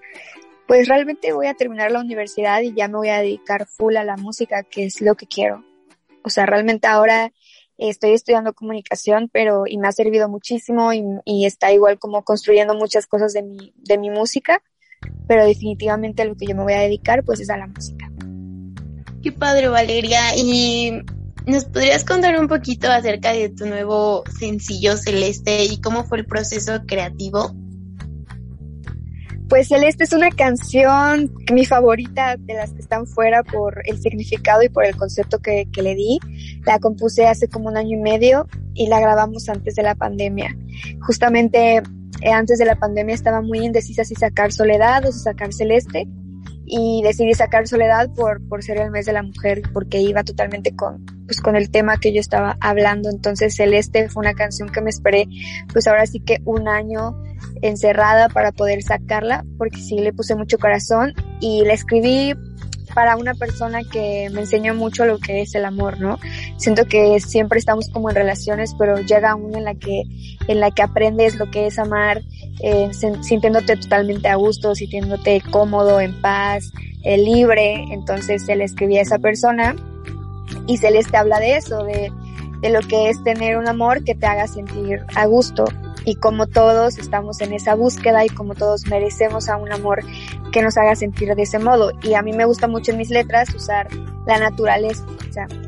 Pues 0.67 0.88
realmente 0.88 1.33
voy 1.33 1.48
a 1.48 1.55
terminar 1.55 1.91
la 1.91 2.00
universidad 2.00 2.62
y 2.62 2.74
ya 2.74 2.88
me 2.88 2.98
voy 2.98 3.10
a 3.10 3.17
dedicar 3.17 3.65
full 3.65 3.98
a 3.98 4.03
la 4.03 4.17
música, 4.17 4.63
que 4.63 4.86
es 4.86 5.01
lo 5.01 5.15
que 5.15 5.25
quiero. 5.25 5.65
O 6.24 6.29
sea, 6.29 6.45
realmente 6.45 6.88
ahora 6.88 7.33
estoy 7.77 8.12
estudiando 8.12 8.53
comunicación, 8.53 9.29
pero 9.33 9.63
y 9.65 9.77
me 9.79 9.88
ha 9.88 9.91
servido 9.91 10.29
muchísimo 10.29 10.93
y, 10.93 11.03
y 11.25 11.45
está 11.48 11.74
igual 11.74 11.98
como 11.98 12.24
construyendo 12.24 12.75
muchas 12.75 13.07
cosas 13.07 13.33
de 13.33 13.41
mi, 13.41 13.74
de 13.75 13.98
mi 13.98 14.12
música, 14.12 14.62
pero 15.27 15.43
definitivamente 15.45 16.24
lo 16.24 16.36
que 16.36 16.45
yo 16.45 16.55
me 16.55 16.63
voy 16.63 16.74
a 16.74 16.81
dedicar 16.81 17.24
pues 17.24 17.39
es 17.39 17.50
a 17.50 17.57
la 17.57 17.65
música. 17.65 18.11
Qué 19.22 19.32
padre, 19.32 19.68
Valeria. 19.68 20.36
¿Y 20.36 21.04
nos 21.46 21.66
podrías 21.66 22.04
contar 22.04 22.40
un 22.40 22.48
poquito 22.48 22.90
acerca 22.90 23.34
de 23.34 23.50
tu 23.50 23.68
nuevo 23.68 24.24
sencillo 24.40 24.98
Celeste 24.98 25.66
y 25.66 25.80
cómo 25.80 26.04
fue 26.04 26.20
el 26.20 26.25
proceso 26.25 26.82
creativo? 26.88 27.56
Pues 29.48 29.68
Celeste 29.68 30.06
es 30.06 30.13
una 30.13 30.30
canción 30.30 31.32
mi 31.51 31.66
favorita 31.66 32.36
de 32.38 32.54
las 32.54 32.72
que 32.72 32.80
están 32.80 33.06
fuera 33.06 33.44
por 33.44 33.84
el 33.86 34.00
significado 34.00 34.63
y 34.63 34.70
por 34.70 34.86
el 34.86 34.96
concepto 34.96 35.40
que, 35.40 35.68
que, 35.72 35.84
le 35.84 35.94
di. 35.94 36.20
La 36.66 36.80
compuse 36.80 37.28
hace 37.28 37.48
como 37.48 37.68
un 37.68 37.78
año 37.78 37.98
y 37.98 38.01
medio 38.01 38.48
y 38.74 38.88
la 38.88 39.00
grabamos 39.00 39.50
antes 39.50 39.75
de 39.75 39.84
la 39.84 39.94
pandemia. 39.94 40.56
Justamente 41.01 41.84
eh, 42.22 42.32
antes 42.32 42.58
de 42.58 42.66
la 42.66 42.78
pandemia 42.78 43.13
estaba 43.13 43.42
muy 43.42 43.60
indecisa 43.60 44.04
si 44.04 44.16
sacar 44.16 44.51
Soledad 44.51 45.06
o 45.06 45.12
si 45.12 45.20
sacar 45.20 45.54
Celeste 45.54 46.08
y 46.74 47.01
decidí 47.04 47.34
sacar 47.34 47.68
Soledad 47.68 48.10
por, 48.16 48.48
por 48.48 48.63
ser 48.63 48.78
el 48.78 48.92
mes 48.92 49.06
de 49.06 49.12
la 49.12 49.24
mujer, 49.24 49.62
porque 49.74 50.00
iba 50.00 50.24
totalmente 50.24 50.74
con, 50.74 51.06
pues, 51.25 51.42
con 51.42 51.58
el 51.58 51.70
tema 51.70 51.98
que 51.98 52.13
yo 52.13 52.22
estaba 52.22 52.56
hablando. 52.62 53.10
Entonces 53.10 53.58
Celeste 53.58 54.08
fue 54.08 54.22
una 54.22 54.34
canción 54.34 54.70
que 54.70 54.80
me 54.80 54.90
esperé, 54.90 55.28
pues 55.74 55.86
ahora 55.88 56.06
sí 56.06 56.22
que 56.22 56.38
un 56.46 56.70
año 56.70 57.22
encerrada 57.62 58.30
para 58.30 58.54
poder 58.54 58.84
sacarla, 58.84 59.44
porque 59.58 59.82
sí 59.82 60.00
le 60.00 60.13
puse 60.13 60.34
mucho 60.36 60.58
corazón 60.60 61.13
y 61.42 61.66
la 61.66 61.74
escribí 61.74 62.36
para 62.93 63.15
una 63.15 63.33
persona 63.33 63.81
que 63.83 64.29
me 64.31 64.41
enseñó 64.41 64.75
mucho 64.75 65.05
lo 65.05 65.17
que 65.19 65.41
es 65.41 65.55
el 65.55 65.65
amor, 65.65 66.00
¿no? 66.00 66.19
Siento 66.57 66.86
que 66.86 67.19
siempre 67.19 67.60
estamos 67.60 67.89
como 67.89 68.10
en 68.10 68.15
relaciones, 68.15 68.75
pero 68.77 68.98
llega 68.98 69.36
una 69.36 69.57
en 69.57 69.65
la 69.65 69.75
que, 69.75 70.03
en 70.48 70.60
la 70.60 70.71
que 70.71 70.81
aprendes 70.81 71.36
lo 71.36 71.50
que 71.50 71.67
es 71.67 71.79
amar, 71.79 72.21
eh, 72.62 72.91
sintiéndote 72.93 73.77
totalmente 73.77 74.27
a 74.27 74.36
gusto, 74.36 74.75
sintiéndote 74.75 75.41
cómodo, 75.51 76.00
en 76.00 76.19
paz, 76.21 76.71
eh, 77.03 77.17
libre. 77.17 77.86
Entonces 77.91 78.45
se 78.45 78.55
le 78.55 78.65
escribía 78.65 79.00
a 79.00 79.03
esa 79.03 79.19
persona 79.19 79.75
y 80.67 80.77
Celeste 80.77 81.17
habla 81.17 81.39
de 81.39 81.55
eso, 81.55 81.83
de, 81.83 82.12
de 82.62 82.69
lo 82.69 82.81
que 82.81 83.10
es 83.10 83.24
tener 83.24 83.57
un 83.57 83.67
amor 83.67 84.03
que 84.03 84.15
te 84.15 84.25
haga 84.25 84.48
sentir 84.48 85.05
a 85.15 85.25
gusto 85.25 85.65
y 86.05 86.15
como 86.15 86.48
todos 86.48 86.98
estamos 86.98 87.41
en 87.41 87.53
esa 87.53 87.75
búsqueda 87.75 88.25
y 88.25 88.29
como 88.29 88.55
todos 88.55 88.88
merecemos 88.88 89.50
a 89.50 89.58
un 89.58 89.72
amor 89.72 90.03
que 90.51 90.62
nos 90.62 90.77
haga 90.77 90.96
sentir 90.96 91.34
de 91.36 91.43
ese 91.43 91.60
modo. 91.60 91.91
Y 92.01 92.13
a 92.13 92.22
mí 92.22 92.34
me 92.34 92.46
gusta 92.46 92.67
mucho 92.67 92.91
en 92.91 92.98
mis 92.98 93.10
letras 93.10 93.53
usar 93.53 93.88
la 94.25 94.39
naturaleza. 94.39 95.05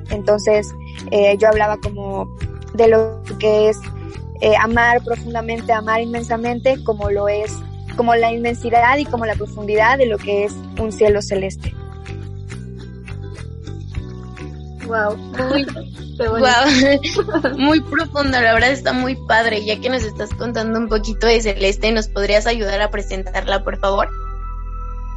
Entonces 0.10 0.74
eh, 1.12 1.38
yo 1.38 1.48
hablaba 1.48 1.78
como 1.78 2.36
de 2.74 2.88
lo 2.88 3.22
que 3.40 3.70
es 3.70 3.80
eh, 4.42 4.56
amar 4.60 5.04
profundamente, 5.04 5.72
amar 5.72 6.02
inmensamente, 6.02 6.84
como 6.84 7.10
lo 7.10 7.28
es, 7.28 7.56
como 7.96 8.16
la 8.16 8.32
inmensidad 8.32 8.98
y 8.98 9.06
como 9.06 9.26
la 9.26 9.36
profundidad 9.36 9.98
de 9.98 10.08
lo 10.08 10.18
que 10.18 10.46
es 10.46 10.54
un 10.80 10.92
cielo 10.92 11.22
celeste. 11.22 11.74
Wow, 14.94 15.18
muy, 15.18 15.66
wow. 16.20 17.58
muy 17.58 17.82
profunda, 17.82 18.42
la 18.42 18.54
verdad 18.54 18.72
está 18.72 18.94
muy 18.94 19.16
padre. 19.28 19.66
Ya 19.66 19.82
que 19.82 19.90
nos 19.90 20.04
estás 20.04 20.32
contando 20.36 20.78
un 20.78 20.88
poquito 20.88 21.26
de 21.26 21.42
Celeste, 21.42 21.92
¿nos 21.92 22.08
podrías 22.10 22.46
ayudar 22.46 22.80
a 22.80 22.92
presentarla, 22.92 23.64
por 23.64 23.80
favor? 23.80 24.08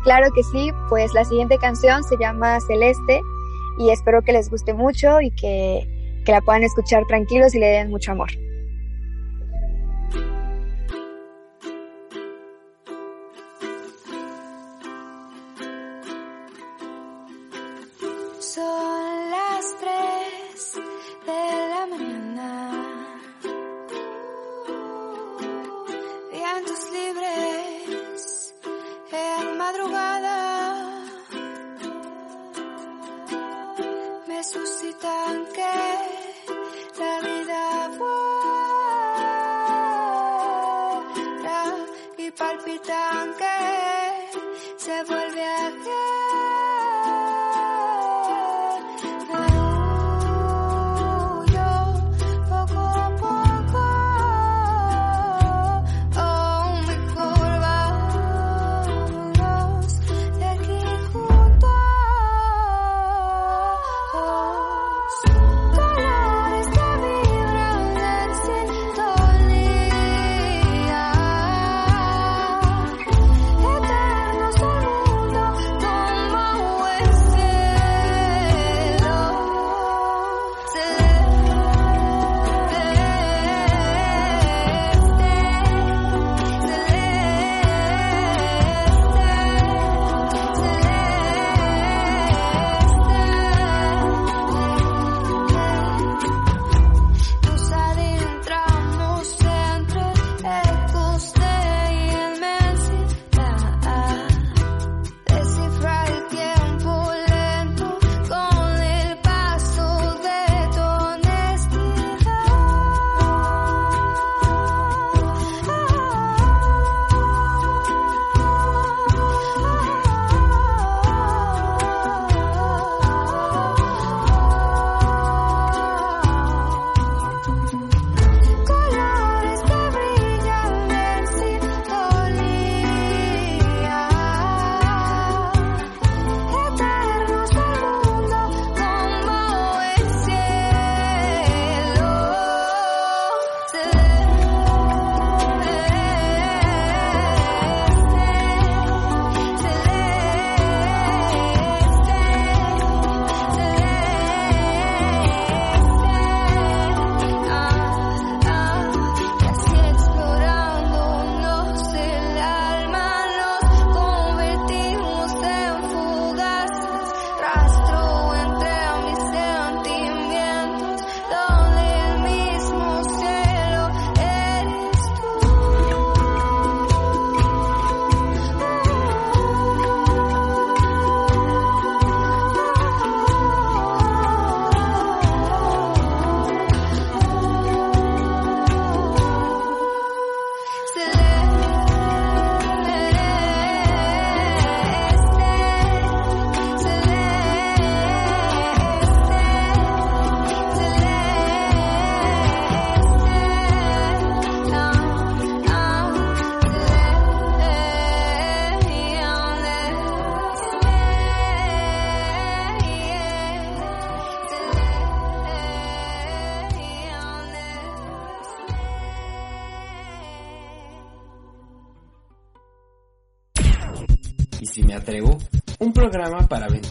Claro 0.04 0.30
que 0.34 0.42
sí, 0.44 0.70
pues 0.88 1.12
la 1.12 1.24
siguiente 1.26 1.58
canción 1.58 2.02
se 2.04 2.16
llama 2.18 2.58
Celeste 2.66 3.20
y 3.78 3.90
espero 3.90 4.22
que 4.22 4.32
les 4.32 4.48
guste 4.48 4.72
mucho 4.72 5.20
y 5.20 5.30
que, 5.32 5.86
que 6.24 6.32
la 6.32 6.40
puedan 6.40 6.62
escuchar 6.62 7.02
tranquilos 7.06 7.54
y 7.54 7.58
le 7.58 7.66
den 7.66 7.90
mucho 7.90 8.12
amor. 8.12 8.30
madrugada. 29.76 30.36
Me 34.26 34.42
suscitan 34.44 35.46
que 35.54 35.74
la 36.98 37.20
vida 37.20 37.88
vuela 37.98 38.46
y 42.18 42.30
palpitan 42.30 43.34
que 43.34 43.55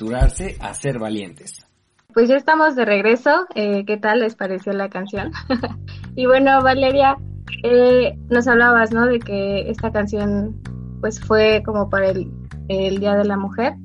aventurarse 0.05 0.57
a 0.59 0.73
ser 0.73 0.99
valientes. 0.99 1.65
Pues 2.13 2.29
ya 2.29 2.35
estamos 2.35 2.75
de 2.75 2.85
regreso. 2.85 3.45
Eh, 3.55 3.85
¿Qué 3.85 3.97
tal 3.97 4.19
les 4.19 4.35
pareció 4.35 4.71
la 4.73 4.89
canción? 4.89 5.31
y 6.15 6.25
bueno, 6.25 6.61
Valeria, 6.61 7.17
eh, 7.63 8.17
nos 8.29 8.47
hablabas, 8.47 8.91
¿no? 8.93 9.05
De 9.05 9.19
que 9.19 9.69
esta 9.69 9.91
canción, 9.91 10.61
pues 11.01 11.19
fue 11.19 11.61
como 11.65 11.89
para 11.89 12.09
el, 12.09 12.31
Día 12.67 13.15
de 13.15 13.25
la 13.25 13.37
Mujer. 13.37 13.75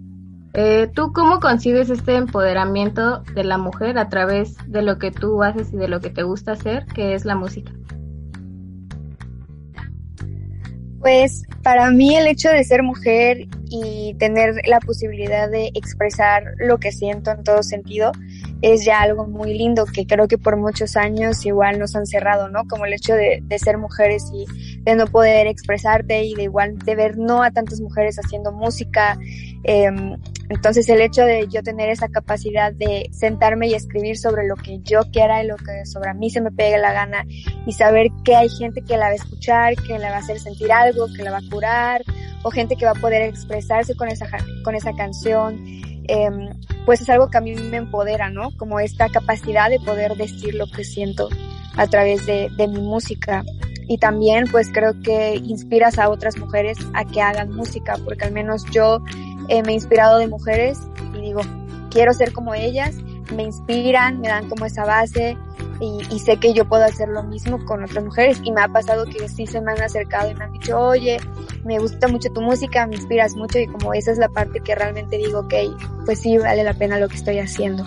Eh, 0.55 0.91
¿Tú 0.95 1.13
cómo 1.13 1.39
concibes 1.41 1.91
este 1.91 2.17
empoderamiento 2.17 3.23
de 3.35 3.45
la 3.45 3.59
mujer 3.59 3.99
a 3.99 4.09
través 4.09 4.57
de 4.67 4.83
lo 4.83 4.99
que 4.99 5.11
tú 5.11 5.43
haces 5.43 5.73
y 5.73 5.77
de 5.77 5.89
lo 5.89 6.01
que 6.01 6.11
te 6.11 6.23
gusta 6.23 6.53
hacer, 6.53 6.87
que 6.87 7.15
es 7.15 7.25
la 7.25 7.37
música? 7.37 7.73
Pues 11.01 11.45
para 11.63 11.91
mí 11.91 12.17
el 12.17 12.27
hecho 12.27 12.51
de 12.51 12.63
ser 12.63 12.83
mujer 12.83 13.47
y 13.71 14.15
tener 14.19 14.55
la 14.67 14.81
posibilidad 14.81 15.51
de 15.51 15.71
expresar 15.75 16.45
lo 16.59 16.79
que 16.79 16.93
siento 16.93 17.31
en 17.31 17.43
todo 17.43 17.63
sentido 17.63 18.13
es 18.63 18.85
ya 18.85 19.01
algo 19.01 19.27
muy 19.27 19.57
lindo 19.57 19.87
que 19.87 20.07
creo 20.07 20.29
que 20.29 20.39
por 20.39 20.57
muchos 20.57 20.97
años 20.97 21.45
igual 21.47 21.79
nos 21.79 21.97
han 21.97 22.07
cerrado, 22.07 22.49
¿no? 22.49 22.65
Como 22.69 22.85
el 22.85 22.93
hecho 22.93 23.15
de, 23.15 23.41
de 23.43 23.59
ser 23.59 23.79
mujeres 23.79 24.25
y 24.35 24.47
de 24.83 24.95
no 24.95 25.07
poder 25.07 25.47
expresarte 25.47 26.25
y 26.25 26.35
de 26.35 26.45
igual 26.45 26.79
de 26.79 26.95
ver 26.95 27.19
no 27.19 27.43
a 27.43 27.51
tantas 27.51 27.81
mujeres 27.81 28.19
haciendo 28.19 28.53
música. 28.53 29.19
Eh, 29.65 29.91
entonces 30.49 30.89
el 30.89 31.01
hecho 31.01 31.23
de 31.25 31.47
yo 31.49 31.63
tener 31.63 31.91
esa 31.91 32.09
capacidad 32.09 32.73
de 32.73 33.09
sentarme 33.13 33.69
y 33.69 33.75
escribir 33.75 34.19
sobre 34.19 34.47
lo 34.47 34.57
que 34.57 34.81
yo 34.81 35.03
quiera 35.13 35.43
y 35.43 35.47
lo 35.47 35.57
que 35.57 35.87
sobre 35.87 36.13
mí 36.15 36.29
se 36.31 36.41
me 36.41 36.51
pegue 36.51 36.79
la 36.79 36.93
gana 36.93 37.25
y 37.67 37.73
saber 37.73 38.09
que 38.25 38.35
hay 38.35 38.49
gente 38.49 38.83
que 38.83 38.97
la 38.97 39.07
va 39.07 39.13
a 39.13 39.15
escuchar, 39.15 39.75
que 39.77 39.99
la 39.99 40.11
va 40.11 40.17
a 40.17 40.21
hacer 40.21 40.41
sentir 40.41 40.73
algo, 40.73 41.07
que 41.17 41.23
la 41.23 41.31
va 41.31 41.39
a 41.39 41.51
curar 41.51 42.03
o 42.43 42.51
gente 42.51 42.77
que 42.77 42.85
va 42.85 42.93
a 42.93 42.95
poder 42.95 43.23
expresarse 43.23 43.95
con 43.95 44.09
esa, 44.09 44.27
con 44.65 44.75
esa 44.75 44.93
canción 44.95 45.63
eh, 46.09 46.31
pues 46.87 47.01
es 47.01 47.09
algo 47.09 47.29
que 47.29 47.39
a 47.39 47.41
mí 47.41 47.55
me 47.55 47.77
empodera, 47.77 48.31
¿no? 48.31 48.51
Como 48.57 48.81
esta 48.81 49.09
capacidad 49.09 49.71
de 49.71 49.81
poder 49.81 50.17
decir 50.17 50.55
lo 50.55 50.67
que 50.67 50.85
siento 50.85 51.29
a 51.77 51.87
través 51.87 52.27
de, 52.27 52.49
de 52.57 52.69
mi 52.69 52.81
música. 52.81 53.45
Y 53.89 53.99
también 53.99 54.45
pues 54.51 54.71
creo 54.73 55.01
que 55.03 55.37
inspiras 55.37 55.99
a 55.99 56.09
otras 56.11 56.39
mujeres 56.39 56.79
a 56.95 57.05
que 57.05 57.21
hagan 57.21 57.53
música, 57.53 57.97
porque 58.05 58.25
al 58.25 58.33
menos 58.33 58.65
yo 58.67 59.03
eh, 59.49 59.63
me 59.65 59.73
he 59.73 59.75
inspirado 59.75 60.19
de 60.19 60.29
mujeres 60.29 60.79
y 61.17 61.21
digo, 61.21 61.41
quiero 61.91 62.13
ser 62.13 62.33
como 62.33 62.55
ellas, 62.55 62.95
me 63.35 63.43
inspiran, 63.43 64.21
me 64.21 64.29
dan 64.29 64.49
como 64.49 64.65
esa 64.65 64.85
base 64.85 65.37
y, 65.81 66.03
y, 66.15 66.19
sé 66.19 66.37
que 66.37 66.53
yo 66.53 66.67
puedo 66.67 66.85
hacer 66.85 67.09
lo 67.09 67.23
mismo 67.23 67.65
con 67.65 67.83
otras 67.83 68.05
mujeres 68.05 68.41
y 68.45 68.53
me 68.53 68.61
ha 68.61 68.69
pasado 68.69 69.07
que 69.07 69.29
sí 69.29 69.47
se 69.47 69.61
me 69.61 69.73
han 69.73 69.83
acercado 69.83 70.31
y 70.31 70.35
me 70.35 70.45
han 70.45 70.53
dicho, 70.53 70.79
oye, 70.79 71.19
me 71.65 71.79
gusta 71.79 72.07
mucho 72.07 72.31
tu 72.31 72.43
música, 72.43 72.87
me 72.87 72.97
inspiras 72.97 73.35
mucho 73.35 73.59
y 73.59 73.67
como 73.67 73.95
esa 73.95 74.13
es 74.13 74.19
la 74.19 74.29
parte 74.29 74.61
que 74.61 74.75
realmente 74.75 75.17
digo, 75.17 75.41
ok, 75.41 75.55
pues 76.05 76.21
sí 76.21 76.37
vale 76.37 76.65
la 76.65 76.75
pena 76.75 76.99
lo 76.99 77.09
que 77.09 77.17
estoy 77.17 77.39
haciendo. 77.39 77.85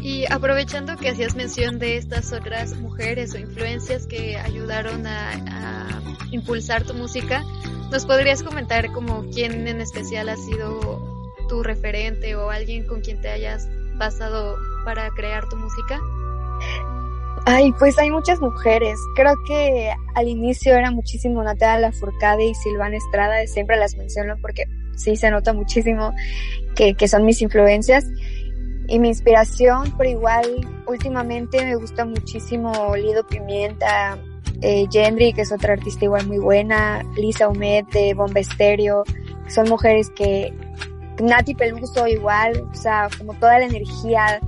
Y 0.00 0.26
aprovechando 0.30 0.96
que 0.96 1.08
hacías 1.08 1.34
mención 1.34 1.78
de 1.78 1.96
estas 1.96 2.32
otras 2.32 2.76
mujeres 2.76 3.34
o 3.34 3.38
influencias 3.38 4.06
que 4.06 4.36
ayudaron 4.36 5.06
a, 5.06 5.30
a 5.30 6.02
impulsar 6.30 6.84
tu 6.84 6.92
música, 6.92 7.42
¿nos 7.90 8.04
podrías 8.04 8.42
comentar 8.42 8.92
como 8.92 9.24
quién 9.30 9.66
en 9.66 9.80
especial 9.80 10.28
ha 10.28 10.36
sido 10.36 11.02
tu 11.48 11.62
referente 11.62 12.36
o 12.36 12.50
alguien 12.50 12.86
con 12.86 13.00
quien 13.00 13.20
te 13.20 13.28
hayas 13.30 13.68
basado 13.96 14.56
para 14.84 15.10
crear 15.10 15.48
tu 15.48 15.56
música? 15.56 16.00
Ay, 17.46 17.72
pues 17.78 17.98
hay 17.98 18.10
muchas 18.10 18.40
mujeres. 18.40 18.98
Creo 19.16 19.34
que 19.46 19.92
al 20.14 20.28
inicio 20.28 20.74
era 20.74 20.90
muchísimo 20.90 21.42
Natalia 21.42 21.90
Lafourcade 21.90 22.44
y 22.46 22.54
Silvana 22.54 22.96
Estrada, 22.96 23.46
siempre 23.46 23.76
las 23.76 23.96
menciono 23.96 24.36
porque 24.40 24.64
sí 24.96 25.16
se 25.16 25.30
nota 25.30 25.52
muchísimo 25.52 26.12
que, 26.74 26.94
que 26.94 27.08
son 27.08 27.24
mis 27.24 27.42
influencias 27.42 28.06
y 28.88 28.98
mi 28.98 29.08
inspiración, 29.08 29.94
pero 29.96 30.10
igual 30.10 30.66
últimamente 30.86 31.64
me 31.64 31.76
gusta 31.76 32.04
muchísimo 32.04 32.94
Lido 32.96 33.26
Pimienta, 33.26 34.18
eh, 34.60 34.86
Gendry, 34.90 35.32
que 35.32 35.42
es 35.42 35.52
otra 35.52 35.74
artista 35.74 36.04
igual 36.04 36.26
muy 36.26 36.38
buena, 36.38 37.02
Lisa 37.16 37.48
Humet 37.48 37.86
de 37.90 38.14
Bomba 38.14 38.40
Estéreo, 38.40 39.04
son 39.48 39.68
mujeres 39.68 40.10
que, 40.10 40.52
Nati 41.20 41.54
Peluso 41.54 42.06
igual, 42.06 42.68
o 42.72 42.74
sea, 42.74 43.08
como 43.16 43.34
toda 43.34 43.58
la 43.58 43.66
energía, 43.66 44.40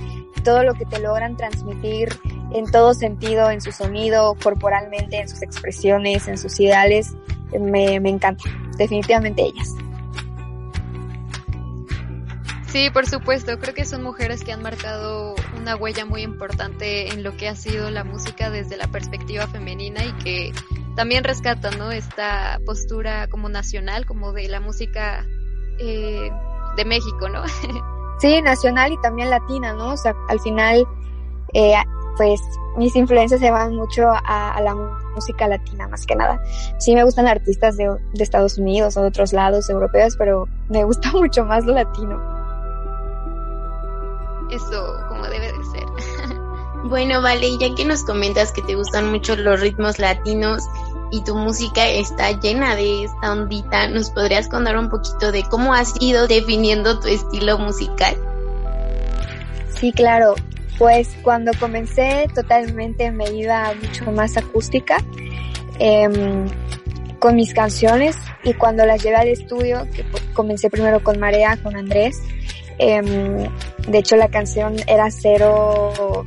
todo 0.45 0.63
lo 0.63 0.75
que 0.75 0.85
te 0.87 0.99
logran 1.01 1.37
transmitir 1.37 2.09
en 2.53 2.71
todo 2.71 2.95
sentido, 2.95 3.51
en 3.51 3.61
su 3.61 3.73
sonido, 3.73 4.37
corporalmente, 4.43 5.21
en 5.21 5.29
sus 5.29 5.43
expresiones, 5.43 6.29
en 6.29 6.39
sus 6.39 6.59
ideales, 6.61 7.15
me, 7.59 8.01
me 8.01 8.11
encanta, 8.11 8.45
definitivamente 8.79 9.43
ellas. 9.43 9.75
Sí, 12.69 12.91
por 12.91 13.07
supuesto. 13.07 13.59
Creo 13.59 13.75
que 13.75 13.85
son 13.85 14.03
mujeres 14.03 14.45
que 14.45 14.53
han 14.53 14.63
marcado 14.63 15.35
una 15.57 15.77
huella 15.77 16.05
muy 16.05 16.23
importante 16.23 17.09
en 17.09 17.23
lo 17.23 17.35
que 17.37 17.49
ha 17.49 17.57
sido 17.57 17.91
la 17.91 18.05
música 18.05 18.51
desde 18.51 18.77
la 18.77 18.87
perspectiva 18.87 19.47
femenina 19.47 20.05
y 20.05 20.13
que 20.23 20.53
también 20.95 21.25
rescatan, 21.25 21.79
¿no? 21.79 21.91
Esta 21.91 22.61
postura 22.67 23.29
como 23.29 23.49
nacional, 23.49 24.05
como 24.05 24.33
de 24.33 24.49
la 24.49 24.61
música 24.61 25.27
eh, 25.79 26.31
de 26.77 26.85
México, 26.85 27.29
¿no? 27.29 27.43
sí, 28.19 28.41
nacional 28.43 28.93
y 28.93 29.01
también 29.01 29.31
latina, 29.31 29.73
¿no? 29.73 29.93
O 29.93 29.97
sea, 29.97 30.15
al 30.29 30.41
final, 30.41 30.87
eh, 31.55 31.75
pues 32.17 32.41
mis 32.77 32.95
influencias 32.97 33.41
se 33.41 33.51
van 33.51 33.75
mucho 33.75 34.09
a, 34.09 34.53
a, 34.53 34.61
la 34.61 34.75
música 35.15 35.49
latina, 35.49 35.89
más 35.89 36.07
que 36.07 36.15
nada. 36.15 36.41
Sí 36.79 36.95
me 36.95 37.05
gustan 37.05 37.27
artistas 37.27 37.77
de, 37.77 37.89
de 38.13 38.23
Estados 38.23 38.59
Unidos 38.59 38.97
o 38.97 39.03
de 39.03 39.09
otros 39.09 39.33
lados 39.33 39.69
europeos, 39.71 40.17
pero 40.17 40.47
me 40.69 40.85
gusta 40.85 41.11
mucho 41.15 41.45
más 41.45 41.65
lo 41.65 41.73
latino 41.75 42.37
eso 44.51 45.05
como 45.09 45.25
debe 45.25 45.53
de 45.53 45.65
ser. 45.65 46.37
bueno, 46.85 47.23
vale, 47.23 47.57
ya 47.59 47.75
que 47.75 47.85
nos 47.85 48.05
comentas 48.05 48.53
que 48.53 48.63
te 48.63 48.75
gustan 48.75 49.11
mucho 49.11 49.37
los 49.37 49.61
ritmos 49.61 49.99
latinos 49.99 50.63
y 51.11 51.23
tu 51.25 51.35
música 51.37 51.87
está 51.89 52.33
llena 52.41 52.77
de 52.77 53.05
esta 53.05 53.33
ondita, 53.33 53.89
¿nos 53.89 54.11
podrías 54.11 54.49
contar 54.49 54.77
un 54.77 54.91
poquito 54.91 55.33
de 55.33 55.43
cómo 55.45 55.75
has 55.75 55.95
ido 56.01 56.27
definiendo 56.27 56.99
tu 57.01 57.09
estilo 57.09 57.59
musical? 57.59 58.17
Sí, 59.79 59.93
claro. 59.93 60.35
Pues 60.79 61.09
cuando 61.23 61.53
comencé 61.59 62.27
totalmente 62.35 63.11
me 63.11 63.31
iba 63.31 63.73
mucho 63.81 64.11
más 64.13 64.37
acústica 64.37 64.99
eh, 65.79 66.09
con 67.19 67.35
mis 67.35 67.55
canciones 67.55 68.17
y 68.45 68.53
cuando 68.53 68.85
las 68.85 69.03
llevé 69.03 69.17
al 69.17 69.29
estudio, 69.29 69.87
que 69.95 70.05
comencé 70.35 70.69
primero 70.69 71.03
con 71.03 71.19
Marea, 71.19 71.57
con 71.63 71.77
Andrés, 71.77 72.21
eh, 72.79 73.49
de 73.89 73.99
hecho, 73.99 74.17
la 74.17 74.29
canción 74.29 74.77
era 74.87 75.11
cero 75.11 76.25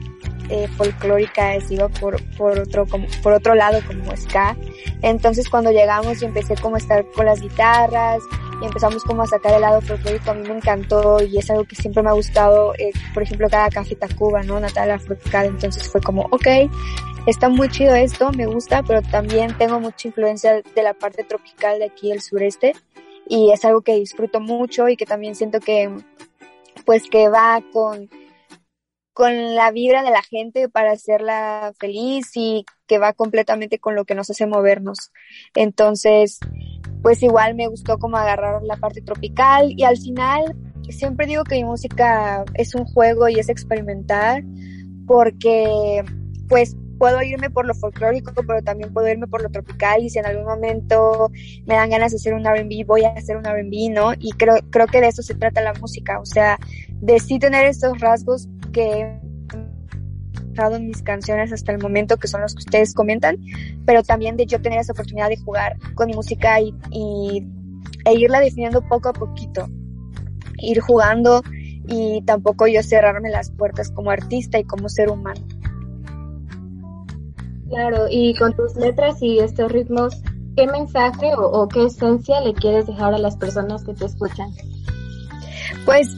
eh, 0.49 0.67
folclórica, 0.77 1.57
iba 1.69 1.87
por, 1.89 2.21
por 2.35 2.59
otro, 2.59 2.85
como, 2.87 3.07
por 3.21 3.33
otro 3.33 3.55
lado 3.55 3.79
como 3.85 4.15
ska. 4.15 4.55
Entonces 5.01 5.49
cuando 5.49 5.71
llegamos 5.71 6.21
y 6.21 6.25
empecé 6.25 6.55
como 6.55 6.75
a 6.75 6.79
estar 6.79 7.05
con 7.11 7.25
las 7.25 7.41
guitarras 7.41 8.21
y 8.61 8.65
empezamos 8.65 9.03
como 9.03 9.23
a 9.23 9.27
sacar 9.27 9.53
el 9.53 9.61
lado 9.61 9.81
folclórico, 9.81 10.31
a 10.31 10.33
mí 10.33 10.47
me 10.47 10.55
encantó 10.55 11.21
y 11.23 11.37
es 11.37 11.49
algo 11.49 11.63
que 11.65 11.75
siempre 11.75 12.03
me 12.03 12.09
ha 12.09 12.13
gustado, 12.13 12.73
eh, 12.77 12.91
por 13.13 13.23
ejemplo, 13.23 13.47
cada 13.49 13.69
Café 13.69 13.95
Tacuba, 13.95 14.43
¿no? 14.43 14.59
Natalia 14.59 14.99
Furcada, 14.99 15.45
entonces 15.45 15.87
fue 15.89 16.01
como, 16.01 16.23
ok, 16.31 16.47
está 17.25 17.49
muy 17.49 17.69
chido 17.69 17.95
esto, 17.95 18.31
me 18.31 18.45
gusta, 18.45 18.83
pero 18.83 19.01
también 19.01 19.55
tengo 19.57 19.79
mucha 19.79 20.07
influencia 20.07 20.61
de 20.61 20.83
la 20.83 20.93
parte 20.93 21.23
tropical 21.23 21.79
de 21.79 21.85
aquí 21.85 22.09
del 22.09 22.21
sureste 22.21 22.73
y 23.27 23.51
es 23.51 23.63
algo 23.63 23.81
que 23.81 23.95
disfruto 23.95 24.39
mucho 24.39 24.89
y 24.89 24.97
que 24.97 25.05
también 25.05 25.35
siento 25.35 25.59
que 25.59 25.89
pues 26.85 27.03
que 27.09 27.29
va 27.29 27.61
con, 27.71 28.09
con 29.19 29.53
la 29.53 29.69
vibra 29.71 30.01
de 30.01 30.11
la 30.11 30.21
gente 30.21 30.69
para 30.69 30.93
hacerla 30.93 31.73
feliz 31.77 32.31
y 32.35 32.65
que 32.87 32.99
va 32.99 33.11
completamente 33.11 33.77
con 33.77 33.93
lo 33.93 34.05
que 34.05 34.15
nos 34.15 34.29
hace 34.29 34.47
movernos. 34.47 35.11
Entonces, 35.55 36.39
pues 37.01 37.21
igual 37.21 37.53
me 37.53 37.67
gustó 37.67 37.97
como 37.97 38.15
agarrar 38.15 38.63
la 38.63 38.77
parte 38.77 39.01
tropical 39.01 39.73
y 39.75 39.83
al 39.83 39.97
final 39.97 40.55
siempre 40.87 41.27
digo 41.27 41.43
que 41.43 41.55
mi 41.55 41.65
música 41.65 42.45
es 42.53 42.73
un 42.75 42.85
juego 42.85 43.27
y 43.27 43.37
es 43.39 43.49
experimentar 43.49 44.41
porque 45.05 46.01
pues 46.47 46.77
puedo 46.97 47.21
irme 47.21 47.49
por 47.49 47.65
lo 47.65 47.73
folclórico, 47.73 48.31
pero 48.47 48.61
también 48.61 48.93
puedo 48.93 49.09
irme 49.09 49.27
por 49.27 49.43
lo 49.43 49.49
tropical 49.49 50.01
y 50.01 50.09
si 50.09 50.19
en 50.19 50.27
algún 50.27 50.45
momento 50.45 51.29
me 51.65 51.75
dan 51.75 51.89
ganas 51.89 52.13
de 52.13 52.15
hacer 52.15 52.35
un 52.35 52.45
R&B, 52.45 52.85
voy 52.87 53.03
a 53.03 53.09
hacer 53.09 53.35
un 53.35 53.45
R&B, 53.45 53.89
¿no? 53.89 54.13
Y 54.17 54.31
creo, 54.31 54.55
creo 54.69 54.87
que 54.87 55.01
de 55.01 55.09
eso 55.09 55.21
se 55.23 55.35
trata 55.35 55.59
la 55.59 55.73
música, 55.73 56.21
o 56.21 56.25
sea, 56.25 56.57
de 57.01 57.19
sí 57.19 57.37
tener 57.37 57.65
estos 57.65 57.99
rasgos 57.99 58.47
que 58.71 59.01
he 59.01 59.19
en 60.67 60.87
mis 60.87 61.01
canciones 61.01 61.53
hasta 61.53 61.71
el 61.71 61.79
momento, 61.79 62.17
que 62.17 62.27
son 62.27 62.41
los 62.41 62.53
que 62.53 62.59
ustedes 62.59 62.93
comentan, 62.93 63.37
pero 63.85 64.03
también 64.03 64.35
de 64.35 64.45
yo 64.45 64.61
tener 64.61 64.79
esa 64.79 64.91
oportunidad 64.91 65.29
de 65.29 65.37
jugar 65.37 65.77
con 65.95 66.07
mi 66.07 66.13
música 66.13 66.59
y, 66.59 66.73
y 66.91 67.47
e 68.05 68.13
irla 68.13 68.41
definiendo 68.41 68.81
poco 68.81 69.09
a 69.09 69.13
poquito, 69.13 69.67
ir 70.57 70.81
jugando 70.81 71.41
y 71.87 72.21
tampoco 72.25 72.67
yo 72.67 72.83
cerrarme 72.83 73.29
las 73.29 73.51
puertas 73.51 73.89
como 73.91 74.11
artista 74.11 74.59
y 74.59 74.65
como 74.65 74.89
ser 74.89 75.09
humano. 75.09 75.41
Claro, 77.69 78.07
y 78.09 78.35
con 78.35 78.53
tus 78.55 78.75
letras 78.75 79.21
y 79.21 79.39
estos 79.39 79.71
ritmos 79.71 80.21
¿qué 80.55 80.67
mensaje 80.67 81.33
o, 81.35 81.45
o 81.45 81.67
qué 81.69 81.85
esencia 81.85 82.41
le 82.41 82.53
quieres 82.53 82.87
dejar 82.87 83.13
a 83.13 83.17
las 83.17 83.37
personas 83.37 83.83
que 83.85 83.93
te 83.93 84.05
escuchan? 84.05 84.51
Pues 85.85 86.09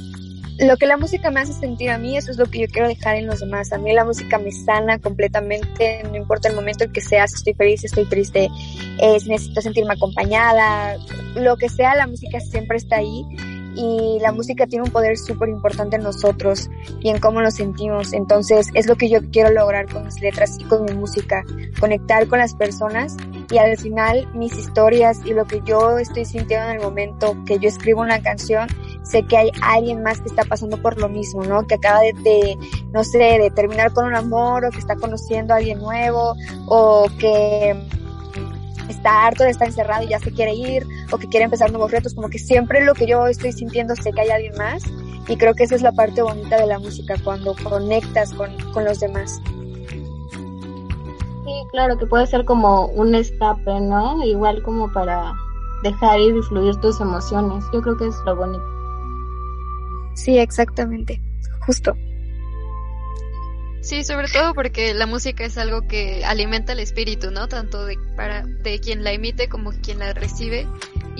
lo 0.61 0.77
que 0.77 0.85
la 0.85 0.97
música 0.97 1.31
me 1.31 1.39
hace 1.39 1.53
sentir 1.53 1.89
a 1.89 1.97
mí, 1.97 2.15
eso 2.17 2.31
es 2.31 2.37
lo 2.37 2.45
que 2.45 2.59
yo 2.59 2.67
quiero 2.67 2.87
dejar 2.87 3.15
en 3.15 3.25
los 3.25 3.39
demás. 3.39 3.73
A 3.73 3.79
mí 3.79 3.91
la 3.93 4.05
música 4.05 4.37
me 4.37 4.51
sana 4.51 4.99
completamente, 4.99 6.03
no 6.03 6.15
importa 6.15 6.49
el 6.49 6.55
momento 6.55 6.83
en 6.83 6.91
que 6.91 7.01
sea, 7.01 7.27
si 7.27 7.35
estoy 7.35 7.53
feliz, 7.53 7.81
si 7.81 7.87
estoy 7.87 8.05
triste, 8.05 8.47
eh, 8.99 9.19
si 9.19 9.29
necesito 9.29 9.61
sentirme 9.61 9.93
acompañada, 9.93 10.97
lo 11.35 11.57
que 11.57 11.67
sea, 11.67 11.95
la 11.95 12.05
música 12.05 12.39
siempre 12.39 12.77
está 12.77 12.97
ahí 12.97 13.25
y 13.75 14.19
la 14.21 14.31
música 14.31 14.67
tiene 14.67 14.83
un 14.83 14.91
poder 14.91 15.17
súper 15.17 15.49
importante 15.49 15.95
en 15.95 16.03
nosotros 16.03 16.69
y 16.99 17.09
en 17.09 17.19
cómo 17.19 17.41
nos 17.41 17.55
sentimos. 17.55 18.13
Entonces 18.13 18.67
es 18.75 18.85
lo 18.85 18.95
que 18.95 19.09
yo 19.09 19.19
quiero 19.31 19.49
lograr 19.49 19.91
con 19.91 20.05
mis 20.05 20.21
letras 20.21 20.57
y 20.59 20.63
con 20.65 20.85
mi 20.85 20.93
música, 20.93 21.43
conectar 21.79 22.27
con 22.27 22.39
las 22.39 22.53
personas 22.53 23.17
y 23.51 23.57
al 23.57 23.77
final 23.77 24.27
mis 24.33 24.53
historias 24.57 25.19
y 25.25 25.33
lo 25.33 25.45
que 25.45 25.61
yo 25.65 25.97
estoy 25.97 26.25
sintiendo 26.25 26.69
en 26.69 26.77
el 26.77 26.81
momento 26.81 27.35
que 27.45 27.59
yo 27.59 27.67
escribo 27.67 28.01
una 28.01 28.21
canción, 28.21 28.67
sé 29.03 29.23
que 29.23 29.37
hay 29.37 29.51
alguien 29.61 30.01
más 30.03 30.21
que 30.21 30.29
está 30.29 30.43
pasando 30.45 30.81
por 30.81 30.97
lo 30.97 31.09
mismo, 31.09 31.43
¿no? 31.43 31.67
Que 31.67 31.75
acaba 31.75 31.99
de, 32.01 32.57
no 32.93 33.03
sé, 33.03 33.17
de 33.17 33.51
terminar 33.53 33.91
con 33.91 34.05
un 34.05 34.15
amor 34.15 34.65
o 34.65 34.69
que 34.71 34.79
está 34.79 34.95
conociendo 34.95 35.53
a 35.53 35.57
alguien 35.57 35.79
nuevo 35.79 36.35
o 36.67 37.07
que 37.19 37.75
está 38.87 39.25
harto 39.25 39.43
de 39.43 39.49
estar 39.49 39.67
encerrado 39.67 40.03
y 40.03 40.09
ya 40.09 40.19
se 40.19 40.31
quiere 40.31 40.53
ir 40.53 40.85
o 41.11 41.17
que 41.17 41.27
quiere 41.27 41.45
empezar 41.45 41.71
nuevos 41.71 41.91
retos, 41.91 42.13
como 42.13 42.29
que 42.29 42.39
siempre 42.39 42.83
lo 42.85 42.93
que 42.93 43.07
yo 43.07 43.27
estoy 43.27 43.51
sintiendo 43.51 43.95
sé 43.95 44.11
que 44.11 44.21
hay 44.21 44.29
alguien 44.29 44.55
más 44.57 44.83
y 45.27 45.37
creo 45.37 45.53
que 45.53 45.63
esa 45.63 45.75
es 45.75 45.81
la 45.81 45.91
parte 45.91 46.21
bonita 46.21 46.59
de 46.59 46.67
la 46.67 46.79
música, 46.79 47.15
cuando 47.23 47.55
conectas 47.63 48.33
con, 48.33 48.55
con 48.71 48.85
los 48.85 48.99
demás. 48.99 49.41
Claro, 51.71 51.97
que 51.97 52.05
puede 52.05 52.27
ser 52.27 52.45
como 52.45 52.87
un 52.87 53.15
escape, 53.15 53.79
¿no? 53.79 54.23
Igual 54.23 54.61
como 54.61 54.91
para 54.91 55.33
dejar 55.83 56.19
ir 56.19 56.35
y 56.35 56.41
fluir 56.41 56.75
tus 56.77 56.99
emociones. 56.99 57.63
Yo 57.73 57.81
creo 57.81 57.97
que 57.97 58.07
es 58.07 58.15
lo 58.25 58.35
bonito. 58.35 58.63
Sí, 60.15 60.37
exactamente, 60.37 61.21
justo. 61.65 61.93
Sí, 63.81 64.03
sobre 64.03 64.27
todo 64.27 64.53
porque 64.53 64.93
la 64.93 65.07
música 65.07 65.43
es 65.43 65.57
algo 65.57 65.87
que 65.87 66.23
alimenta 66.23 66.73
el 66.73 66.79
espíritu, 66.79 67.31
¿no? 67.31 67.47
Tanto 67.47 67.85
de, 67.85 67.97
para, 68.15 68.45
de 68.45 68.79
quien 68.79 69.03
la 69.03 69.11
emite 69.11 69.49
como 69.49 69.71
quien 69.71 69.99
la 69.99 70.13
recibe. 70.13 70.67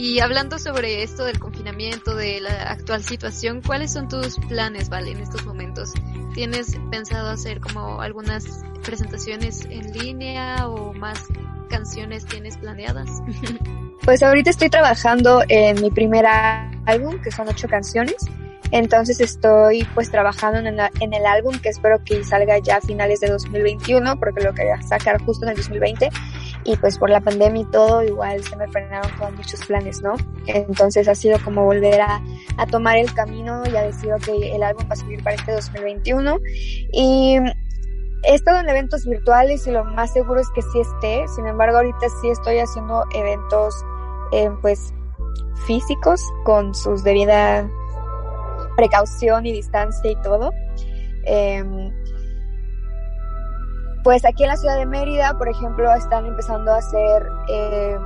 Y 0.02 0.20
hablando 0.20 0.58
sobre 0.58 1.04
esto 1.04 1.26
del 1.26 1.38
confinamiento, 1.38 2.16
de 2.16 2.42
la 2.42 2.72
actual 2.72 3.04
situación, 3.04 3.62
¿cuáles 3.62 3.94
son 3.94 4.08
tus 4.08 4.36
planes, 4.50 4.90
Vale, 4.90 5.12
en 5.12 5.20
estos 5.20 5.46
momentos? 5.46 5.94
¿Tienes 6.34 6.76
pensado 6.90 7.30
hacer 7.30 7.60
como 7.60 8.02
algunas 8.02 8.64
presentaciones 8.84 9.64
en 9.70 9.92
línea 9.94 10.68
o 10.68 10.92
más 10.94 11.28
canciones 11.70 12.26
tienes 12.26 12.58
planeadas? 12.58 13.10
Pues 14.04 14.24
ahorita 14.24 14.50
estoy 14.50 14.72
trabajando 14.72 15.44
en 15.48 15.80
mi 15.80 15.92
primer 15.92 16.26
álbum, 16.26 17.22
que 17.22 17.30
son 17.30 17.48
ocho 17.48 17.68
canciones. 17.68 18.16
Entonces 18.72 19.20
estoy 19.20 19.88
pues 19.94 20.10
trabajando 20.10 20.58
en 20.58 20.66
el, 20.66 20.80
en 21.00 21.14
el, 21.14 21.24
álbum 21.28 21.60
que 21.60 21.70
espero 21.70 22.04
que 22.04 22.24
salga 22.24 22.58
ya 22.58 22.78
a 22.78 22.82
finales 22.82 23.20
de 23.20 23.30
2021 23.30 24.18
porque 24.18 24.42
lo 24.42 24.56
quería 24.56 24.82
sacar 24.82 25.22
justo 25.22 25.46
en 25.46 25.52
el 25.52 25.58
2020 25.58 26.10
y 26.64 26.76
pues 26.78 26.98
por 26.98 27.10
la 27.10 27.22
pandemia 27.22 27.64
y 27.64 27.66
todo 27.66 28.04
igual 28.04 28.44
se 28.44 28.56
me 28.56 28.68
frenaron 28.68 29.12
con 29.18 29.36
muchos 29.36 29.66
planes, 29.66 30.02
¿no? 30.02 30.16
Entonces 30.48 31.08
ha 31.08 31.16
sido 31.16 31.38
como 31.44 31.66
volver 31.66 32.02
a, 32.02 32.22
a 32.58 32.66
tomar 32.68 32.98
el 32.98 33.14
camino 33.14 33.64
y 33.72 33.76
a 33.76 33.84
decir 33.84 34.12
el 34.30 34.64
álbum 34.64 34.86
va 34.86 34.94
a 34.94 34.96
salir 34.96 35.24
para 35.24 35.36
este 35.36 35.54
2021 35.54 36.40
y 36.94 37.38
He 38.24 38.36
estado 38.36 38.60
en 38.60 38.70
eventos 38.70 39.06
virtuales 39.06 39.66
y 39.66 39.72
lo 39.72 39.84
más 39.84 40.14
seguro 40.14 40.40
es 40.40 40.50
que 40.52 40.62
sí 40.62 40.80
esté. 40.80 41.28
Sin 41.28 41.48
embargo, 41.48 41.78
ahorita 41.78 42.08
sí 42.22 42.30
estoy 42.30 42.60
haciendo 42.60 43.04
eventos, 43.16 43.74
eh, 44.32 44.50
pues, 44.62 44.94
físicos 45.66 46.22
con 46.44 46.74
sus 46.76 47.04
debida 47.04 47.68
precaución 48.76 49.46
y 49.46 49.54
distancia 49.54 50.12
y 50.12 50.22
todo. 50.22 50.52
Eh, 51.26 51.64
pues 54.04 54.26
aquí 54.26 54.44
en 54.44 54.50
la 54.50 54.58
ciudad 54.58 54.78
de 54.78 54.86
Mérida, 54.86 55.38
por 55.38 55.50
ejemplo, 55.50 55.94
están 55.94 56.26
empezando 56.26 56.72
a 56.72 56.78
hacer 56.78 57.28
eh, 57.48 57.98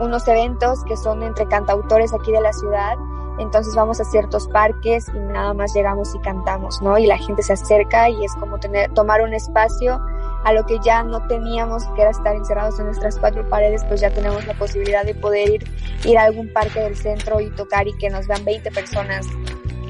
unos 0.00 0.26
eventos 0.28 0.82
que 0.84 0.96
son 0.96 1.22
entre 1.22 1.46
cantautores 1.46 2.12
aquí 2.14 2.32
de 2.32 2.40
la 2.40 2.52
ciudad. 2.52 2.96
Entonces 3.38 3.74
vamos 3.74 4.00
a 4.00 4.04
ciertos 4.04 4.46
parques 4.48 5.08
y 5.12 5.18
nada 5.18 5.52
más 5.54 5.74
llegamos 5.74 6.14
y 6.14 6.18
cantamos, 6.20 6.80
¿no? 6.82 6.96
Y 6.98 7.06
la 7.06 7.18
gente 7.18 7.42
se 7.42 7.54
acerca 7.54 8.08
y 8.08 8.24
es 8.24 8.32
como 8.36 8.58
tener, 8.58 8.92
tomar 8.94 9.22
un 9.22 9.34
espacio 9.34 10.00
a 10.44 10.52
lo 10.52 10.64
que 10.66 10.78
ya 10.84 11.02
no 11.02 11.26
teníamos, 11.26 11.84
que 11.96 12.02
era 12.02 12.10
estar 12.10 12.36
encerrados 12.36 12.78
en 12.78 12.86
nuestras 12.86 13.18
cuatro 13.18 13.48
paredes, 13.48 13.82
pues 13.88 14.00
ya 14.00 14.10
tenemos 14.10 14.46
la 14.46 14.54
posibilidad 14.54 15.04
de 15.04 15.14
poder 15.14 15.48
ir, 15.48 15.64
ir 16.04 16.18
a 16.18 16.24
algún 16.24 16.52
parque 16.52 16.80
del 16.80 16.96
centro 16.96 17.40
y 17.40 17.50
tocar 17.50 17.88
y 17.88 17.96
que 17.96 18.08
nos 18.08 18.28
vean 18.28 18.44
20 18.44 18.70
personas 18.70 19.26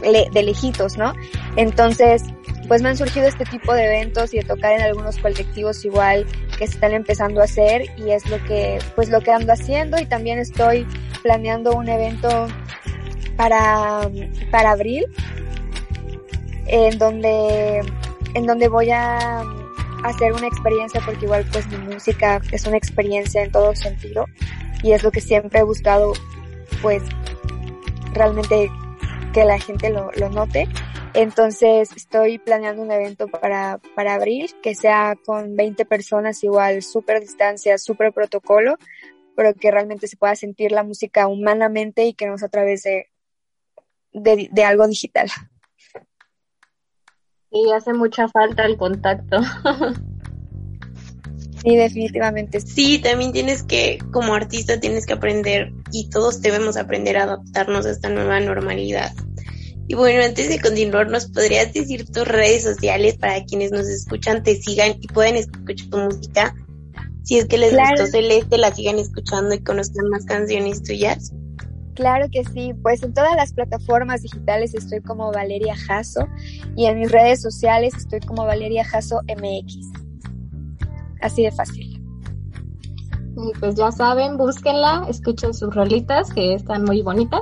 de 0.00 0.42
lejitos, 0.42 0.96
¿no? 0.96 1.12
Entonces, 1.56 2.22
pues 2.68 2.82
me 2.82 2.88
han 2.88 2.96
surgido 2.96 3.26
este 3.26 3.44
tipo 3.44 3.74
de 3.74 3.84
eventos 3.84 4.32
y 4.34 4.38
de 4.38 4.44
tocar 4.44 4.72
en 4.72 4.82
algunos 4.82 5.18
colectivos 5.18 5.84
igual 5.84 6.26
que 6.58 6.66
se 6.66 6.74
están 6.74 6.92
empezando 6.92 7.40
a 7.40 7.44
hacer 7.44 7.86
y 7.96 8.10
es 8.10 8.28
lo 8.28 8.42
que, 8.44 8.78
pues 8.94 9.10
lo 9.10 9.20
que 9.20 9.32
ando 9.32 9.52
haciendo 9.52 9.98
y 10.00 10.06
también 10.06 10.38
estoy 10.38 10.86
planeando 11.22 11.72
un 11.72 11.88
evento 11.88 12.46
para, 13.36 14.08
para 14.50 14.72
abril 14.72 15.06
en 16.66 16.98
donde, 16.98 17.80
en 18.34 18.46
donde 18.46 18.68
voy 18.68 18.90
a 18.90 19.42
hacer 20.04 20.32
una 20.32 20.46
experiencia 20.46 21.00
porque 21.04 21.24
igual 21.24 21.46
pues 21.52 21.66
mi 21.68 21.78
música 21.78 22.40
es 22.52 22.66
una 22.66 22.76
experiencia 22.76 23.42
en 23.42 23.50
todo 23.50 23.74
sentido 23.74 24.26
y 24.82 24.92
es 24.92 25.02
lo 25.02 25.10
que 25.10 25.20
siempre 25.20 25.60
he 25.60 25.62
buscado 25.62 26.12
pues 26.82 27.02
realmente 28.12 28.70
que 29.34 29.44
la 29.44 29.58
gente 29.58 29.90
lo, 29.90 30.10
lo 30.12 30.30
note. 30.30 30.68
Entonces 31.12 31.90
estoy 31.94 32.38
planeando 32.38 32.82
un 32.82 32.92
evento 32.92 33.26
para, 33.28 33.78
para 33.94 34.14
abril 34.14 34.50
que 34.62 34.74
sea 34.74 35.16
con 35.26 35.56
20 35.56 35.84
personas 35.84 36.42
igual, 36.44 36.82
súper 36.82 37.20
distancia, 37.20 37.76
súper 37.78 38.12
protocolo, 38.12 38.76
pero 39.36 39.52
que 39.54 39.72
realmente 39.72 40.06
se 40.06 40.16
pueda 40.16 40.36
sentir 40.36 40.70
la 40.70 40.84
música 40.84 41.26
humanamente 41.26 42.06
y 42.06 42.14
que 42.14 42.26
no 42.26 42.38
sea 42.38 42.46
a 42.46 42.50
través 42.50 42.84
de, 42.84 43.10
de, 44.12 44.48
de 44.50 44.64
algo 44.64 44.86
digital. 44.86 45.28
Y 47.50 47.70
hace 47.72 47.92
mucha 47.92 48.28
falta 48.28 48.64
el 48.64 48.76
contacto. 48.76 49.38
Sí, 51.64 51.76
definitivamente. 51.76 52.60
Sí, 52.60 52.98
también 52.98 53.32
tienes 53.32 53.62
que, 53.62 53.98
como 54.12 54.34
artista, 54.34 54.78
tienes 54.80 55.06
que 55.06 55.14
aprender 55.14 55.72
y 55.92 56.10
todos 56.10 56.42
debemos 56.42 56.76
aprender 56.76 57.16
a 57.16 57.22
adaptarnos 57.22 57.86
a 57.86 57.90
esta 57.90 58.10
nueva 58.10 58.38
normalidad. 58.40 59.12
Y 59.86 59.94
bueno, 59.94 60.22
antes 60.22 60.48
de 60.48 60.60
continuar, 60.60 61.08
¿nos 61.08 61.26
podrías 61.26 61.72
decir 61.72 62.06
tus 62.10 62.28
redes 62.28 62.64
sociales 62.64 63.16
para 63.16 63.42
quienes 63.44 63.70
nos 63.70 63.88
escuchan, 63.88 64.42
te 64.42 64.56
sigan 64.56 64.96
y 65.00 65.06
pueden 65.06 65.36
escuchar 65.36 65.88
tu 65.88 65.98
música? 65.98 66.54
Si 67.22 67.38
es 67.38 67.46
que 67.46 67.56
les 67.56 67.70
claro. 67.70 67.90
gustó 68.02 68.18
Celeste, 68.18 68.58
la 68.58 68.74
sigan 68.74 68.98
escuchando 68.98 69.54
y 69.54 69.62
conozcan 69.62 70.08
más 70.10 70.26
canciones 70.26 70.82
tuyas. 70.82 71.32
Claro 71.94 72.26
que 72.30 72.44
sí, 72.44 72.74
pues 72.82 73.02
en 73.02 73.14
todas 73.14 73.36
las 73.36 73.54
plataformas 73.54 74.20
digitales 74.22 74.74
estoy 74.74 75.00
como 75.00 75.32
Valeria 75.32 75.76
Jasso 75.76 76.26
y 76.76 76.86
en 76.86 76.98
mis 76.98 77.10
redes 77.10 77.40
sociales 77.40 77.94
estoy 77.96 78.20
como 78.20 78.44
Valeria 78.44 78.84
Jasso 78.84 79.20
MX. 79.28 80.03
Así 81.24 81.42
de 81.42 81.50
fácil. 81.50 82.02
Pues 83.58 83.74
ya 83.76 83.90
saben, 83.90 84.36
búsquenla, 84.36 85.06
escuchen 85.08 85.54
sus 85.54 85.74
rolitas 85.74 86.30
que 86.32 86.54
están 86.54 86.84
muy 86.84 87.00
bonitas. 87.00 87.40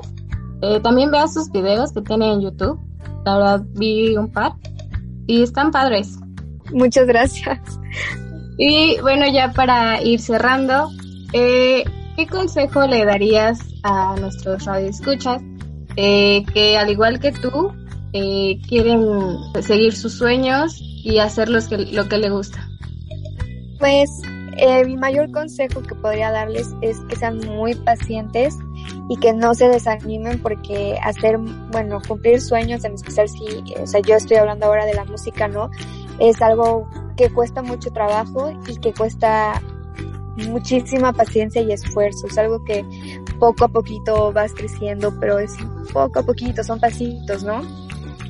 Eh, 0.62 0.78
también 0.80 1.10
vean 1.10 1.28
sus 1.28 1.50
videos 1.50 1.92
que 1.92 2.00
tiene 2.02 2.32
en 2.32 2.42
YouTube. 2.42 2.78
La 3.26 3.36
verdad 3.36 3.62
vi 3.74 4.16
un 4.16 4.30
par 4.30 4.52
y 5.26 5.42
están 5.42 5.72
padres. 5.72 6.16
Muchas 6.72 7.06
gracias. 7.06 7.58
Y 8.56 9.00
bueno, 9.00 9.26
ya 9.26 9.52
para 9.52 10.00
ir 10.00 10.20
cerrando, 10.20 10.88
eh, 11.32 11.82
¿qué 12.16 12.26
consejo 12.28 12.86
le 12.86 13.04
darías 13.04 13.58
a 13.82 14.14
nuestros 14.20 14.64
radioescuchas 14.64 15.42
eh, 15.96 16.44
que 16.54 16.76
al 16.78 16.88
igual 16.88 17.18
que 17.18 17.32
tú 17.32 17.72
eh, 18.12 18.60
quieren 18.68 19.04
seguir 19.60 19.96
sus 19.96 20.14
sueños 20.14 20.78
y 20.80 21.18
hacer 21.18 21.48
los 21.48 21.66
que, 21.66 21.78
lo 21.78 22.08
que 22.08 22.18
les 22.18 22.30
gusta? 22.30 22.68
Pues 23.82 24.22
eh, 24.58 24.84
mi 24.84 24.96
mayor 24.96 25.32
consejo 25.32 25.82
que 25.82 25.96
podría 25.96 26.30
darles 26.30 26.76
es 26.82 27.00
que 27.08 27.16
sean 27.16 27.38
muy 27.38 27.74
pacientes 27.74 28.56
y 29.08 29.16
que 29.16 29.32
no 29.32 29.54
se 29.54 29.68
desanimen 29.68 30.40
porque 30.40 30.96
hacer, 31.02 31.36
bueno, 31.72 32.00
cumplir 32.06 32.40
sueños, 32.40 32.84
en 32.84 32.94
especial 32.94 33.28
si, 33.28 33.44
o 33.80 33.86
sea, 33.88 34.00
yo 34.00 34.14
estoy 34.14 34.36
hablando 34.36 34.66
ahora 34.66 34.86
de 34.86 34.94
la 34.94 35.04
música, 35.04 35.48
¿no? 35.48 35.68
Es 36.20 36.40
algo 36.40 36.88
que 37.16 37.28
cuesta 37.30 37.60
mucho 37.60 37.90
trabajo 37.90 38.52
y 38.68 38.76
que 38.76 38.94
cuesta 38.94 39.60
muchísima 40.36 41.12
paciencia 41.12 41.60
y 41.60 41.72
esfuerzo. 41.72 42.28
Es 42.28 42.38
algo 42.38 42.62
que 42.64 42.86
poco 43.40 43.64
a 43.64 43.68
poquito 43.68 44.32
vas 44.32 44.52
creciendo, 44.54 45.12
pero 45.18 45.40
es 45.40 45.56
poco 45.92 46.20
a 46.20 46.22
poquito, 46.22 46.62
son 46.62 46.78
pasitos, 46.78 47.42
¿no? 47.42 47.62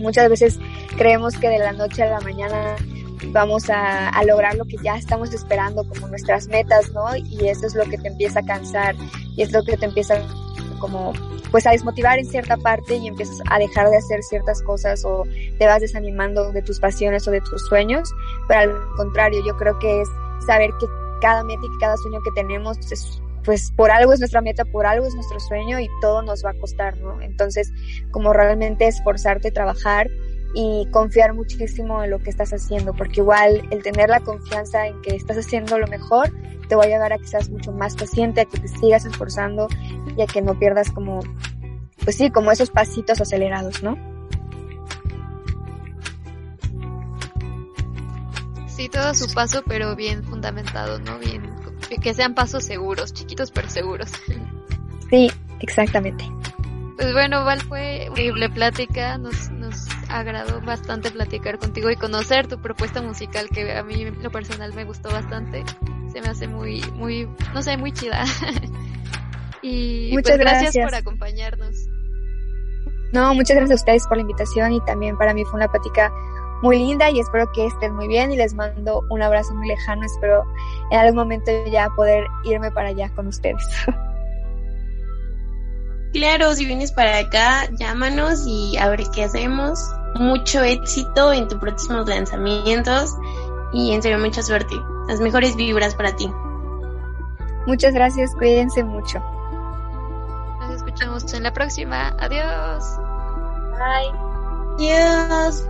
Muchas 0.01 0.31
veces 0.31 0.59
creemos 0.97 1.37
que 1.37 1.51
de 1.51 1.59
la 1.59 1.73
noche 1.73 2.05
a 2.05 2.09
la 2.09 2.21
mañana 2.21 2.75
vamos 3.29 3.71
a, 3.71 4.09
a, 4.09 4.25
lograr 4.25 4.55
lo 4.55 4.65
que 4.65 4.77
ya 4.83 4.97
estamos 4.97 5.33
esperando, 5.33 5.87
como 5.89 6.09
nuestras 6.09 6.49
metas, 6.49 6.91
¿no? 6.93 7.17
Y 7.17 7.49
eso 7.49 7.67
es 7.67 7.75
lo 7.75 7.85
que 7.85 7.99
te 7.99 8.09
empieza 8.09 8.41
a 8.41 8.45
cansar 8.45 8.95
y 9.37 9.43
es 9.43 9.53
lo 9.53 9.63
que 9.63 9.77
te 9.77 9.87
empieza 9.87 10.21
como 10.79 11.13
pues 11.53 11.67
a 11.67 11.71
desmotivar 11.71 12.19
en 12.19 12.27
cierta 12.27 12.57
parte 12.57 12.97
y 12.97 13.07
empiezas 13.07 13.39
a 13.51 13.59
dejar 13.59 13.89
de 13.91 13.99
hacer 13.99 14.23
ciertas 14.23 14.63
cosas 14.63 15.05
o 15.05 15.25
te 15.59 15.67
vas 15.67 15.81
desanimando 15.81 16.51
de 16.51 16.63
tus 16.63 16.81
pasiones 16.81 17.29
o 17.29 17.31
de 17.31 17.43
tus 17.43 17.67
sueños, 17.69 18.11
pero 18.49 18.61
al 18.61 18.95
contrario, 18.97 19.43
yo 19.47 19.55
creo 19.57 19.79
que 19.79 20.01
es 20.01 20.09
saber 20.47 20.71
que 20.81 20.87
cada 21.21 21.45
meta 21.45 21.61
y 21.63 21.79
cada 21.79 21.97
sueño 21.99 22.21
que 22.25 22.31
tenemos 22.35 22.79
es 22.91 23.23
pues 23.45 23.73
por 23.73 23.91
algo 23.91 24.13
es 24.13 24.21
nuestra 24.21 24.41
meta, 24.41 24.65
por 24.65 24.87
algo 24.87 25.07
es 25.07 25.15
nuestro 25.15 25.41
sueño 25.41 25.81
y 25.81 25.89
todo 26.01 26.23
nos 26.23 26.45
va 26.45 26.51
a 26.51 26.55
costar, 26.55 26.97
¿no? 26.99 27.21
Entonces, 27.21 27.73
como 28.13 28.33
realmente 28.33 28.87
esforzarte, 28.87 29.51
trabajar 29.51 30.09
y 30.55 30.87
confiar 30.91 31.35
muchísimo 31.35 32.03
en 32.03 32.11
lo 32.11 32.19
que 32.19 32.31
estás 32.31 32.53
haciendo, 32.53 32.93
porque 32.95 33.21
igual 33.21 33.67
el 33.71 33.83
tener 33.83 34.11
la 34.11 34.21
confianza 34.21 34.87
en 34.87 35.01
que 35.03 35.17
estás 35.17 35.39
haciendo 35.39 35.79
lo 35.79 35.87
mejor 35.87 36.31
te 36.69 36.77
va 36.77 36.85
a 36.85 36.87
llevar 36.87 37.13
a 37.13 37.19
que 37.19 37.27
seas 37.27 37.51
mucho 37.51 37.73
más 37.73 37.95
paciente, 37.95 38.43
a 38.43 38.45
que 38.45 38.59
te 38.59 38.69
sigas 38.69 39.05
esforzando 39.05 39.69
y 40.17 40.23
a 40.23 40.27
que 40.27 40.43
no 40.43 40.59
pierdas 40.59 40.91
como, 40.91 41.21
pues 42.05 42.17
sí, 42.17 42.31
como 42.31 42.53
esos 42.53 42.71
pasitos 42.71 43.21
acelerados, 43.21 43.83
¿no? 43.83 43.97
Sí, 48.67 48.89
todo 48.89 49.09
a 49.09 49.15
su 49.15 49.33
paso, 49.33 49.63
pero 49.67 49.95
bien 49.97 50.25
fundamentado, 50.25 50.99
¿no? 50.99 51.19
Bien, 51.19 51.43
que 52.01 52.15
sean 52.15 52.35
pasos 52.35 52.65
seguros, 52.65 53.13
chiquitos 53.13 53.51
pero 53.51 53.69
seguros. 53.69 54.11
Sí, 55.11 55.31
exactamente. 55.61 56.25
Pues 56.97 57.13
bueno, 57.13 57.45
Val, 57.45 57.61
fue 57.63 58.07
increíble 58.07 58.49
plática, 58.49 59.19
nos 59.19 59.51
agradó 60.13 60.61
bastante 60.61 61.11
platicar 61.11 61.59
contigo 61.59 61.91
y 61.91 61.97
conocer 61.97 62.47
tu 62.47 62.61
propuesta 62.61 63.03
musical 63.03 63.49
que 63.49 63.77
a 63.77 63.83
mí 63.83 64.05
lo 64.05 64.31
personal 64.31 64.73
me 64.75 64.85
gustó 64.85 65.11
bastante. 65.11 65.65
Se 66.13 66.21
me 66.21 66.29
hace 66.29 66.47
muy, 66.47 66.83
muy, 66.95 67.29
no 67.55 67.63
sé, 67.63 67.77
muy 67.77 67.93
chida. 67.93 68.25
y 69.63 70.11
muchas 70.13 70.37
pues 70.37 70.39
gracias. 70.39 70.75
gracias 70.75 70.85
por 70.85 70.95
acompañarnos. 70.95 71.89
No, 73.13 73.35
muchas 73.35 73.57
gracias 73.57 73.81
a 73.81 73.83
ustedes 73.83 74.07
por 74.07 74.17
la 74.19 74.23
invitación 74.23 74.73
y 74.73 74.81
también 74.85 75.17
para 75.17 75.35
mí 75.35 75.45
fue 75.45 75.55
una 75.55 75.69
plática 75.69 76.13
muy 76.63 76.79
linda 76.79 77.11
y 77.11 77.19
espero 77.19 77.51
que 77.53 77.67
estén 77.67 77.95
muy 77.95 78.09
bien 78.09 78.33
y 78.33 78.37
les 78.37 78.55
mando 78.55 79.05
un 79.11 79.23
abrazo 79.23 79.55
muy 79.55 79.69
lejano. 79.69 80.05
Espero 80.05 80.45
en 80.91 80.99
algún 80.99 81.17
momento 81.17 81.51
ya 81.71 81.89
poder 81.97 82.27
irme 82.45 82.71
para 82.71 82.89
allá 82.89 83.09
con 83.15 83.27
ustedes. 83.27 83.63
Claro, 86.13 86.55
si 86.55 86.67
vienes 86.67 86.93
para 86.93 87.17
acá, 87.19 87.71
llámanos 87.79 88.45
y 88.47 88.77
a 88.77 88.87
ver 88.91 89.03
qué 89.15 89.25
hacemos. 89.25 89.79
Mucho 90.15 90.63
éxito 90.63 91.33
en 91.33 91.49
tus 91.49 91.59
próximos 91.59 92.09
lanzamientos 92.09 93.17
y 93.73 93.93
en 93.93 94.03
serio 94.03 94.19
mucha 94.19 94.43
suerte. 94.43 94.75
Las 95.09 95.21
mejores 95.21 95.57
vibras 95.57 95.95
para 95.95 96.15
ti. 96.15 96.31
Muchas 97.67 97.95
gracias, 97.95 98.35
cuídense 98.35 98.85
mucho. 98.85 99.19
Nos 100.61 100.77
escuchamos 100.77 101.33
en 101.33 101.43
la 101.43 101.53
próxima. 101.53 102.09
Adiós. 102.19 102.85
Bye. 103.79 104.13
Adiós. 104.75 105.67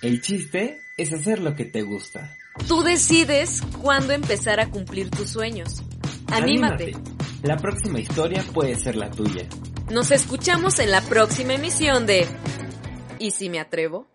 El 0.00 0.22
chiste 0.22 0.80
es 0.96 1.12
hacer 1.12 1.40
lo 1.40 1.54
que 1.54 1.64
te 1.64 1.82
gusta. 1.82 2.36
Tú 2.66 2.82
decides 2.82 3.62
cuándo 3.82 4.12
empezar 4.12 4.60
a 4.60 4.70
cumplir 4.70 5.10
tus 5.10 5.30
sueños. 5.30 5.82
Anímate. 6.30 6.92
La 7.42 7.56
próxima 7.56 8.00
historia 8.00 8.44
puede 8.52 8.74
ser 8.76 8.96
la 8.96 9.10
tuya. 9.10 9.46
Nos 9.90 10.10
escuchamos 10.10 10.78
en 10.78 10.90
la 10.90 11.00
próxima 11.00 11.54
emisión 11.54 12.06
de 12.06 12.26
¿Y 13.18 13.32
si 13.32 13.50
me 13.50 13.60
atrevo? 13.60 14.06